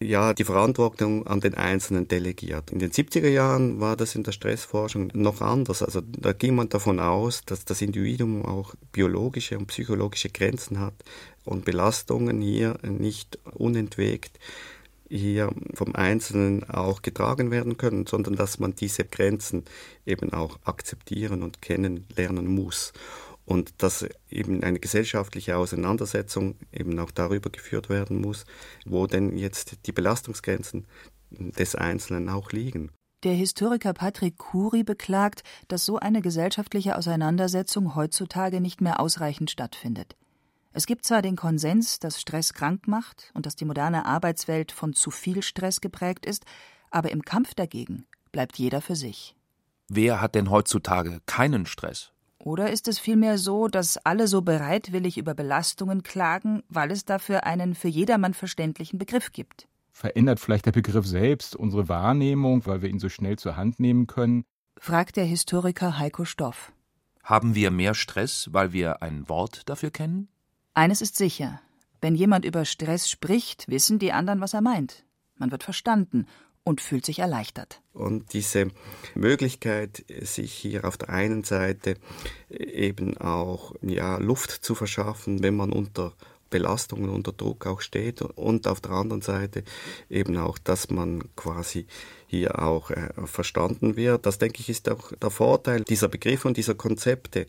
ja, 0.00 0.32
die 0.32 0.44
Verantwortung 0.44 1.26
an 1.26 1.40
den 1.40 1.54
Einzelnen 1.54 2.06
delegiert. 2.06 2.70
In 2.70 2.78
den 2.78 2.90
70er 2.90 3.28
Jahren 3.28 3.80
war 3.80 3.96
das 3.96 4.14
in 4.14 4.22
der 4.22 4.32
Stressforschung 4.32 5.10
noch 5.14 5.40
anders. 5.40 5.82
Also 5.82 6.00
da 6.00 6.32
ging 6.32 6.54
man 6.54 6.68
davon 6.68 7.00
aus, 7.00 7.44
dass 7.44 7.64
das 7.64 7.82
Individuum 7.82 8.44
auch 8.44 8.74
biologische 8.92 9.58
und 9.58 9.66
psychologische 9.66 10.28
Grenzen 10.28 10.78
hat 10.78 10.94
und 11.44 11.64
Belastungen 11.64 12.40
hier 12.40 12.78
nicht 12.82 13.38
unentwegt 13.54 14.38
hier 15.10 15.50
vom 15.72 15.94
Einzelnen 15.94 16.68
auch 16.68 17.02
getragen 17.02 17.50
werden 17.50 17.78
können, 17.78 18.06
sondern 18.06 18.36
dass 18.36 18.58
man 18.58 18.74
diese 18.74 19.04
Grenzen 19.04 19.64
eben 20.04 20.32
auch 20.32 20.58
akzeptieren 20.64 21.42
und 21.42 21.62
kennenlernen 21.62 22.46
muss 22.46 22.92
und 23.48 23.82
dass 23.82 24.06
eben 24.28 24.62
eine 24.62 24.78
gesellschaftliche 24.78 25.56
Auseinandersetzung 25.56 26.56
eben 26.70 26.98
auch 26.98 27.10
darüber 27.10 27.48
geführt 27.48 27.88
werden 27.88 28.20
muss, 28.20 28.44
wo 28.84 29.06
denn 29.06 29.38
jetzt 29.38 29.86
die 29.86 29.92
Belastungsgrenzen 29.92 30.86
des 31.30 31.74
Einzelnen 31.74 32.28
auch 32.28 32.52
liegen. 32.52 32.90
Der 33.24 33.32
Historiker 33.32 33.94
Patrick 33.94 34.36
Kuri 34.36 34.84
beklagt, 34.84 35.44
dass 35.66 35.86
so 35.86 35.98
eine 35.98 36.20
gesellschaftliche 36.20 36.96
Auseinandersetzung 36.96 37.94
heutzutage 37.94 38.60
nicht 38.60 38.82
mehr 38.82 39.00
ausreichend 39.00 39.50
stattfindet. 39.50 40.14
Es 40.72 40.84
gibt 40.84 41.06
zwar 41.06 41.22
den 41.22 41.34
Konsens, 41.34 41.98
dass 41.98 42.20
Stress 42.20 42.52
krank 42.52 42.86
macht 42.86 43.30
und 43.32 43.46
dass 43.46 43.56
die 43.56 43.64
moderne 43.64 44.04
Arbeitswelt 44.04 44.72
von 44.72 44.92
zu 44.92 45.10
viel 45.10 45.42
Stress 45.42 45.80
geprägt 45.80 46.26
ist, 46.26 46.44
aber 46.90 47.10
im 47.12 47.22
Kampf 47.22 47.54
dagegen 47.54 48.04
bleibt 48.30 48.58
jeder 48.58 48.82
für 48.82 48.94
sich. 48.94 49.34
Wer 49.88 50.20
hat 50.20 50.34
denn 50.34 50.50
heutzutage 50.50 51.20
keinen 51.24 51.64
Stress? 51.64 52.12
Oder 52.38 52.70
ist 52.70 52.86
es 52.86 52.98
vielmehr 52.98 53.36
so, 53.36 53.66
dass 53.66 53.96
alle 53.98 54.28
so 54.28 54.42
bereitwillig 54.42 55.18
über 55.18 55.34
Belastungen 55.34 56.02
klagen, 56.02 56.62
weil 56.68 56.90
es 56.90 57.04
dafür 57.04 57.44
einen 57.44 57.74
für 57.74 57.88
jedermann 57.88 58.34
verständlichen 58.34 58.98
Begriff 58.98 59.32
gibt? 59.32 59.66
Verändert 59.90 60.38
vielleicht 60.38 60.66
der 60.66 60.72
Begriff 60.72 61.06
selbst 61.06 61.56
unsere 61.56 61.88
Wahrnehmung, 61.88 62.64
weil 62.66 62.82
wir 62.82 62.88
ihn 62.88 63.00
so 63.00 63.08
schnell 63.08 63.38
zur 63.38 63.56
Hand 63.56 63.80
nehmen 63.80 64.06
können? 64.06 64.44
fragt 64.78 65.16
der 65.16 65.24
Historiker 65.24 65.98
Heiko 65.98 66.24
Stoff. 66.24 66.72
Haben 67.24 67.56
wir 67.56 67.72
mehr 67.72 67.94
Stress, 67.94 68.48
weil 68.52 68.72
wir 68.72 69.02
ein 69.02 69.28
Wort 69.28 69.68
dafür 69.68 69.90
kennen? 69.90 70.28
Eines 70.72 71.02
ist 71.02 71.16
sicher. 71.16 71.60
Wenn 72.00 72.14
jemand 72.14 72.44
über 72.44 72.64
Stress 72.64 73.10
spricht, 73.10 73.66
wissen 73.66 73.98
die 73.98 74.12
anderen, 74.12 74.40
was 74.40 74.54
er 74.54 74.60
meint. 74.60 75.04
Man 75.36 75.50
wird 75.50 75.64
verstanden 75.64 76.26
und 76.68 76.82
fühlt 76.82 77.06
sich 77.06 77.20
erleichtert. 77.20 77.80
Und 77.94 78.34
diese 78.34 78.68
Möglichkeit, 79.14 80.04
sich 80.20 80.52
hier 80.52 80.84
auf 80.84 80.98
der 80.98 81.08
einen 81.08 81.42
Seite 81.42 81.94
eben 82.50 83.16
auch 83.16 83.74
ja, 83.80 84.18
Luft 84.18 84.50
zu 84.50 84.74
verschaffen, 84.74 85.42
wenn 85.42 85.56
man 85.56 85.72
unter 85.72 86.12
Belastungen, 86.50 87.10
unter 87.10 87.32
Druck 87.32 87.66
auch 87.66 87.80
steht 87.80 88.22
und 88.22 88.66
auf 88.66 88.80
der 88.80 88.92
anderen 88.92 89.22
Seite 89.22 89.64
eben 90.08 90.36
auch, 90.36 90.58
dass 90.58 90.90
man 90.90 91.22
quasi 91.36 91.86
hier 92.26 92.62
auch 92.62 92.90
äh, 92.90 93.08
verstanden 93.24 93.96
wird. 93.96 94.26
Das 94.26 94.38
denke 94.38 94.60
ich 94.60 94.68
ist 94.68 94.88
auch 94.88 95.12
der 95.12 95.30
Vorteil 95.30 95.84
dieser 95.84 96.08
Begriffe 96.08 96.48
und 96.48 96.56
dieser 96.56 96.74
Konzepte. 96.74 97.46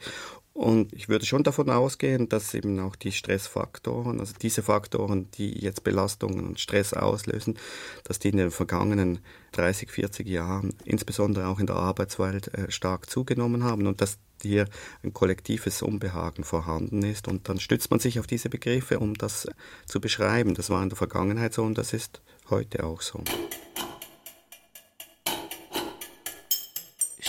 Und 0.59 0.91
ich 0.91 1.07
würde 1.07 1.25
schon 1.25 1.43
davon 1.43 1.69
ausgehen, 1.69 2.27
dass 2.27 2.53
eben 2.53 2.81
auch 2.81 2.97
die 2.97 3.13
Stressfaktoren, 3.13 4.19
also 4.19 4.33
diese 4.41 4.61
Faktoren, 4.61 5.31
die 5.37 5.57
jetzt 5.57 5.85
Belastungen 5.85 6.45
und 6.45 6.59
Stress 6.59 6.93
auslösen, 6.93 7.57
dass 8.03 8.19
die 8.19 8.27
in 8.27 8.35
den 8.35 8.51
vergangenen 8.51 9.19
30, 9.53 9.89
40 9.89 10.27
Jahren, 10.27 10.73
insbesondere 10.83 11.47
auch 11.47 11.61
in 11.61 11.65
der 11.65 11.77
Arbeitswelt, 11.77 12.53
äh, 12.53 12.69
stark 12.71 13.09
zugenommen 13.09 13.63
haben 13.63 13.87
und 13.87 14.01
dass 14.01 14.17
hier 14.41 14.65
ein 15.01 15.13
kollektives 15.13 15.81
Unbehagen 15.81 16.43
vorhanden 16.43 17.03
ist. 17.03 17.29
Und 17.29 17.47
dann 17.47 17.61
stützt 17.61 17.89
man 17.89 18.01
sich 18.01 18.19
auf 18.19 18.27
diese 18.27 18.49
Begriffe, 18.49 18.99
um 18.99 19.13
das 19.13 19.47
zu 19.85 20.01
beschreiben. 20.01 20.55
Das 20.55 20.69
war 20.69 20.83
in 20.83 20.89
der 20.89 20.97
Vergangenheit 20.97 21.53
so 21.53 21.63
und 21.63 21.77
das 21.77 21.93
ist 21.93 22.21
heute 22.49 22.83
auch 22.83 23.01
so. 23.01 23.23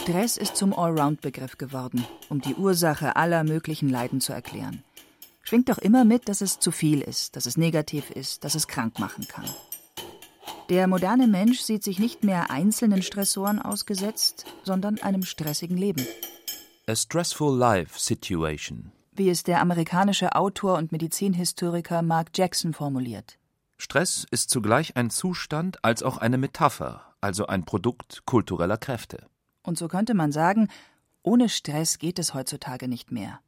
Stress 0.02 0.38
ist 0.38 0.56
zum 0.56 0.72
Allround-Begriff 0.72 1.58
geworden, 1.58 2.06
um 2.30 2.40
die 2.40 2.54
Ursache 2.54 3.16
aller 3.16 3.44
möglichen 3.44 3.90
Leiden 3.90 4.22
zu 4.22 4.32
erklären. 4.32 4.82
Schwingt 5.42 5.68
doch 5.68 5.76
immer 5.76 6.06
mit, 6.06 6.26
dass 6.30 6.40
es 6.40 6.58
zu 6.58 6.70
viel 6.70 7.02
ist, 7.02 7.36
dass 7.36 7.44
es 7.44 7.58
negativ 7.58 8.10
ist, 8.10 8.42
dass 8.42 8.54
es 8.54 8.66
krank 8.66 8.98
machen 8.98 9.28
kann. 9.28 9.44
Der 10.70 10.86
moderne 10.86 11.28
Mensch 11.28 11.60
sieht 11.60 11.84
sich 11.84 11.98
nicht 11.98 12.24
mehr 12.24 12.50
einzelnen 12.50 13.02
Stressoren 13.02 13.60
ausgesetzt, 13.60 14.46
sondern 14.62 14.98
einem 15.00 15.22
stressigen 15.22 15.76
Leben. 15.76 16.06
A 16.86 16.96
stressful 16.96 17.54
life 17.54 18.00
situation. 18.00 18.92
Wie 19.12 19.28
es 19.28 19.42
der 19.42 19.60
amerikanische 19.60 20.34
Autor 20.34 20.78
und 20.78 20.92
Medizinhistoriker 20.92 22.00
Mark 22.00 22.28
Jackson 22.34 22.72
formuliert. 22.72 23.38
Stress 23.76 24.26
ist 24.30 24.48
zugleich 24.48 24.96
ein 24.96 25.10
Zustand 25.10 25.84
als 25.84 26.02
auch 26.02 26.16
eine 26.16 26.38
Metapher, 26.38 27.02
also 27.20 27.46
ein 27.46 27.66
Produkt 27.66 28.22
kultureller 28.24 28.78
Kräfte. 28.78 29.26
Und 29.62 29.78
so 29.78 29.88
könnte 29.88 30.14
man 30.14 30.32
sagen, 30.32 30.68
ohne 31.22 31.48
Stress 31.48 31.98
geht 31.98 32.18
es 32.18 32.34
heutzutage 32.34 32.88
nicht 32.88 33.12
mehr. 33.12 33.40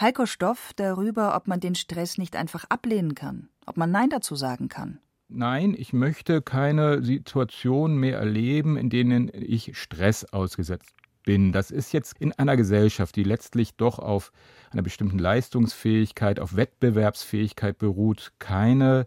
Heiko 0.00 0.26
Stoff 0.26 0.72
darüber, 0.76 1.34
ob 1.36 1.48
man 1.48 1.60
den 1.60 1.74
Stress 1.74 2.18
nicht 2.18 2.36
einfach 2.36 2.64
ablehnen 2.68 3.14
kann, 3.14 3.48
ob 3.66 3.76
man 3.76 3.90
Nein 3.90 4.10
dazu 4.10 4.36
sagen 4.36 4.68
kann. 4.68 5.00
Nein, 5.28 5.74
ich 5.76 5.92
möchte 5.92 6.40
keine 6.40 7.02
Situation 7.02 7.96
mehr 7.96 8.18
erleben, 8.18 8.76
in 8.76 8.90
denen 8.90 9.30
ich 9.34 9.76
Stress 9.76 10.24
ausgesetzt 10.24 10.94
bin. 11.24 11.50
Das 11.50 11.72
ist 11.72 11.92
jetzt 11.92 12.14
in 12.20 12.32
einer 12.32 12.56
Gesellschaft, 12.56 13.16
die 13.16 13.24
letztlich 13.24 13.74
doch 13.74 13.98
auf 13.98 14.30
einer 14.70 14.82
bestimmten 14.82 15.18
Leistungsfähigkeit, 15.18 16.38
auf 16.38 16.54
Wettbewerbsfähigkeit 16.54 17.76
beruht, 17.78 18.32
keine 18.38 19.06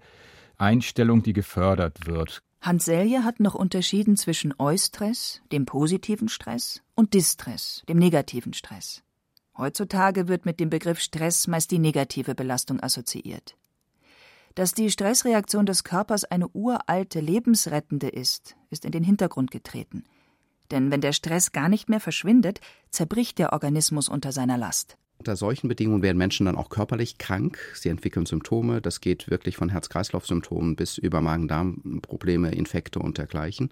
Einstellung, 0.57 1.23
die 1.23 1.33
gefördert 1.33 2.05
wird. 2.05 2.43
Hans 2.61 2.85
Selye 2.85 3.23
hat 3.23 3.39
noch 3.39 3.55
unterschieden 3.55 4.17
zwischen 4.17 4.53
Eustress, 4.59 5.41
dem 5.51 5.65
positiven 5.65 6.27
Stress, 6.27 6.81
und 6.93 7.13
Distress, 7.13 7.83
dem 7.87 7.97
negativen 7.97 8.53
Stress. 8.53 9.01
Heutzutage 9.57 10.27
wird 10.27 10.45
mit 10.45 10.59
dem 10.59 10.69
Begriff 10.69 10.99
Stress 10.99 11.47
meist 11.47 11.71
die 11.71 11.79
negative 11.79 12.35
Belastung 12.35 12.81
assoziiert. 12.81 13.55
Dass 14.55 14.73
die 14.73 14.91
Stressreaktion 14.91 15.65
des 15.65 15.85
Körpers 15.85 16.25
eine 16.25 16.49
uralte, 16.49 17.21
lebensrettende 17.21 18.09
ist, 18.09 18.57
ist 18.69 18.83
in 18.83 18.91
den 18.91 19.03
Hintergrund 19.03 19.51
getreten. 19.51 20.03
Denn 20.69 20.91
wenn 20.91 21.01
der 21.01 21.13
Stress 21.13 21.51
gar 21.51 21.69
nicht 21.69 21.87
mehr 21.87 21.99
verschwindet, 22.01 22.59
zerbricht 22.89 23.39
der 23.39 23.53
Organismus 23.53 24.09
unter 24.09 24.31
seiner 24.31 24.57
Last. 24.57 24.97
Unter 25.19 25.35
solchen 25.35 25.67
Bedingungen 25.67 26.01
werden 26.01 26.17
Menschen 26.17 26.45
dann 26.45 26.55
auch 26.55 26.69
körperlich 26.69 27.17
krank. 27.17 27.59
Sie 27.75 27.89
entwickeln 27.89 28.25
Symptome. 28.25 28.81
Das 28.81 29.01
geht 29.01 29.29
wirklich 29.29 29.57
von 29.57 29.67
Herz-Kreislauf-Symptomen 29.67 30.77
bis 30.77 30.97
über 30.97 31.19
Magen-Darm-Probleme, 31.19 32.51
Infekte 32.51 32.99
und 32.99 33.17
dergleichen, 33.17 33.69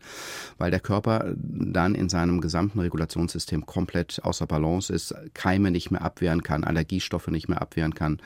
weil 0.58 0.72
der 0.72 0.82
Körper 0.82 1.34
dann 1.38 1.96
in 1.96 2.10
seinem 2.10 2.42
gesamten 2.42 2.82
Regulationssystem 2.82 3.66
komplett 3.66 4.20
außer 4.26 4.46
Balance 4.46 4.92
ist, 4.92 5.16
Keime 5.34 5.72
nicht 5.72 5.90
mehr 5.90 6.02
abwehren 6.02 6.44
kann, 6.44 6.66
Allergiestoffe 6.66 7.32
nicht 7.32 7.48
mehr 7.48 7.62
abwehren 7.62 7.96
kann. 7.96 8.22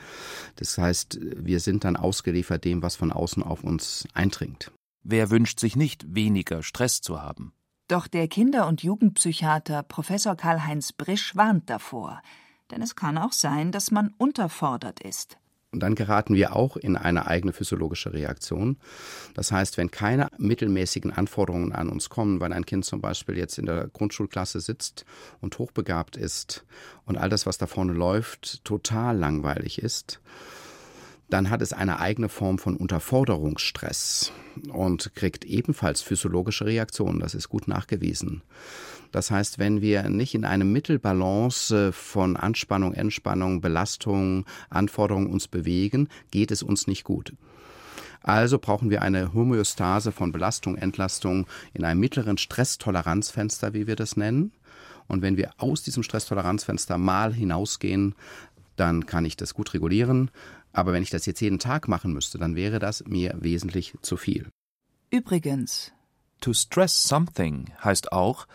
Das 0.56 0.76
heißt, 0.76 1.20
wir 1.22 1.60
sind 1.60 1.84
dann 1.84 1.94
ausgeliefert 1.94 2.64
dem, 2.64 2.82
was 2.82 2.96
von 2.96 3.12
außen 3.12 3.44
auf 3.44 3.62
uns 3.62 4.04
eindringt. 4.14 4.72
Wer 5.04 5.30
wünscht 5.30 5.60
sich 5.60 5.76
nicht 5.76 6.12
weniger 6.12 6.64
Stress 6.64 7.00
zu 7.00 7.22
haben? 7.22 7.52
Doch 7.86 8.08
der 8.08 8.26
Kinder- 8.26 8.66
und 8.66 8.82
Jugendpsychiater 8.82 9.84
Professor 9.84 10.34
Karl-Heinz 10.34 10.92
Brisch 10.92 11.36
warnt 11.36 11.70
davor, 11.70 12.20
denn 12.72 12.82
es 12.82 12.96
kann 12.96 13.18
auch 13.18 13.32
sein, 13.32 13.70
dass 13.70 13.90
man 13.90 14.14
unterfordert 14.18 15.00
ist. 15.00 15.36
Und 15.72 15.80
dann 15.80 15.94
geraten 15.94 16.34
wir 16.34 16.54
auch 16.54 16.76
in 16.76 16.96
eine 16.98 17.26
eigene 17.26 17.54
physiologische 17.54 18.12
Reaktion. 18.12 18.76
Das 19.32 19.52
heißt, 19.52 19.78
wenn 19.78 19.90
keine 19.90 20.28
mittelmäßigen 20.36 21.12
Anforderungen 21.12 21.72
an 21.72 21.88
uns 21.88 22.10
kommen, 22.10 22.40
weil 22.40 22.52
ein 22.52 22.66
Kind 22.66 22.84
zum 22.84 23.00
Beispiel 23.00 23.38
jetzt 23.38 23.58
in 23.58 23.64
der 23.64 23.88
Grundschulklasse 23.88 24.60
sitzt 24.60 25.06
und 25.40 25.58
hochbegabt 25.58 26.18
ist 26.18 26.66
und 27.06 27.16
all 27.16 27.30
das, 27.30 27.46
was 27.46 27.56
da 27.56 27.66
vorne 27.66 27.94
läuft, 27.94 28.62
total 28.64 29.16
langweilig 29.16 29.80
ist, 29.80 30.20
dann 31.30 31.48
hat 31.48 31.62
es 31.62 31.72
eine 31.72 31.98
eigene 32.00 32.28
Form 32.28 32.58
von 32.58 32.76
Unterforderungsstress 32.76 34.32
und 34.70 35.14
kriegt 35.14 35.46
ebenfalls 35.46 36.02
physiologische 36.02 36.66
Reaktionen. 36.66 37.20
Das 37.20 37.34
ist 37.34 37.48
gut 37.48 37.68
nachgewiesen. 37.68 38.42
Das 39.12 39.30
heißt, 39.30 39.58
wenn 39.58 39.80
wir 39.80 40.08
nicht 40.08 40.34
in 40.34 40.44
eine 40.44 40.64
Mittelbalance 40.64 41.92
von 41.92 42.36
Anspannung, 42.36 42.94
Entspannung, 42.94 43.60
Belastung, 43.60 44.46
Anforderungen 44.70 45.30
uns 45.30 45.46
bewegen, 45.46 46.08
geht 46.30 46.50
es 46.50 46.62
uns 46.62 46.86
nicht 46.86 47.04
gut. 47.04 47.34
Also 48.22 48.58
brauchen 48.58 48.88
wir 48.88 49.02
eine 49.02 49.34
Homöostase 49.34 50.12
von 50.12 50.32
Belastung, 50.32 50.76
Entlastung 50.76 51.46
in 51.74 51.84
einem 51.84 52.00
mittleren 52.00 52.38
Stresstoleranzfenster, 52.38 53.74
wie 53.74 53.86
wir 53.86 53.96
das 53.96 54.16
nennen. 54.16 54.52
Und 55.08 55.22
wenn 55.22 55.36
wir 55.36 55.50
aus 55.58 55.82
diesem 55.82 56.02
Stresstoleranzfenster 56.02 56.98
mal 56.98 57.34
hinausgehen, 57.34 58.14
dann 58.76 59.06
kann 59.06 59.24
ich 59.24 59.36
das 59.36 59.54
gut 59.54 59.74
regulieren. 59.74 60.30
Aber 60.72 60.92
wenn 60.92 61.02
ich 61.02 61.10
das 61.10 61.26
jetzt 61.26 61.40
jeden 61.40 61.58
Tag 61.58 61.88
machen 61.88 62.14
müsste, 62.14 62.38
dann 62.38 62.56
wäre 62.56 62.78
das 62.78 63.04
mir 63.06 63.34
wesentlich 63.38 63.94
zu 64.00 64.16
viel. 64.16 64.48
Übrigens. 65.10 65.92
To 66.40 66.52
stress 66.54 67.04
something 67.04 67.70
heißt 67.84 68.10
auch 68.10 68.46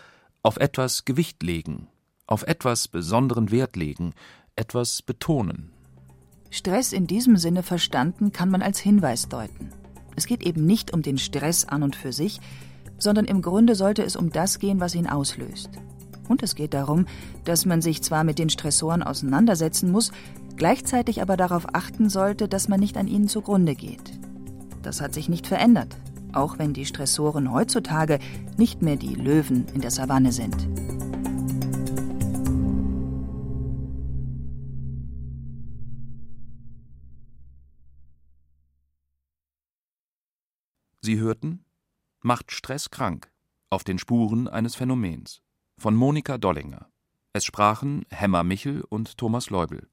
auf 0.42 0.56
etwas 0.56 1.04
Gewicht 1.04 1.42
legen, 1.42 1.88
auf 2.26 2.42
etwas 2.42 2.88
besonderen 2.88 3.50
Wert 3.50 3.76
legen, 3.76 4.14
etwas 4.56 5.02
betonen. 5.02 5.70
Stress 6.50 6.92
in 6.92 7.06
diesem 7.06 7.36
Sinne 7.36 7.62
verstanden 7.62 8.32
kann 8.32 8.50
man 8.50 8.62
als 8.62 8.78
Hinweis 8.78 9.28
deuten. 9.28 9.70
Es 10.16 10.26
geht 10.26 10.42
eben 10.42 10.66
nicht 10.66 10.92
um 10.92 11.02
den 11.02 11.18
Stress 11.18 11.64
an 11.64 11.82
und 11.82 11.94
für 11.94 12.12
sich, 12.12 12.40
sondern 12.98 13.26
im 13.26 13.42
Grunde 13.42 13.74
sollte 13.74 14.02
es 14.02 14.16
um 14.16 14.30
das 14.30 14.58
gehen, 14.58 14.80
was 14.80 14.94
ihn 14.94 15.06
auslöst. 15.06 15.70
Und 16.28 16.42
es 16.42 16.54
geht 16.54 16.74
darum, 16.74 17.06
dass 17.44 17.64
man 17.64 17.80
sich 17.80 18.02
zwar 18.02 18.24
mit 18.24 18.38
den 18.38 18.50
Stressoren 18.50 19.02
auseinandersetzen 19.02 19.90
muss, 19.90 20.12
gleichzeitig 20.56 21.22
aber 21.22 21.36
darauf 21.36 21.74
achten 21.74 22.08
sollte, 22.08 22.48
dass 22.48 22.68
man 22.68 22.80
nicht 22.80 22.96
an 22.96 23.08
ihnen 23.08 23.28
zugrunde 23.28 23.74
geht. 23.74 24.18
Das 24.82 25.00
hat 25.00 25.14
sich 25.14 25.28
nicht 25.28 25.46
verändert, 25.46 25.96
auch 26.38 26.58
wenn 26.58 26.72
die 26.72 26.86
Stressoren 26.86 27.52
heutzutage 27.52 28.18
nicht 28.56 28.80
mehr 28.82 28.96
die 28.96 29.14
Löwen 29.14 29.66
in 29.74 29.80
der 29.80 29.90
Savanne 29.90 30.32
sind. 30.32 30.68
Sie 41.00 41.18
hörten 41.18 41.64
Macht 42.20 42.52
Stress 42.52 42.90
krank 42.90 43.32
auf 43.70 43.84
den 43.84 43.98
Spuren 43.98 44.48
eines 44.48 44.74
Phänomens 44.74 45.40
von 45.78 45.94
Monika 45.94 46.36
Dollinger. 46.36 46.90
Es 47.32 47.44
sprachen 47.44 48.04
Hemmer 48.10 48.42
Michel 48.42 48.82
und 48.82 49.16
Thomas 49.16 49.50
Leubel. 49.50 49.88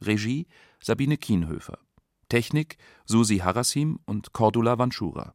Regie 0.00 0.46
Sabine 0.82 1.16
Kienhöfer. 1.16 1.78
Technik 2.28 2.76
Susi 3.06 3.38
Harassim 3.38 4.00
und 4.04 4.32
Cordula 4.32 4.78
Vanschura. 4.78 5.34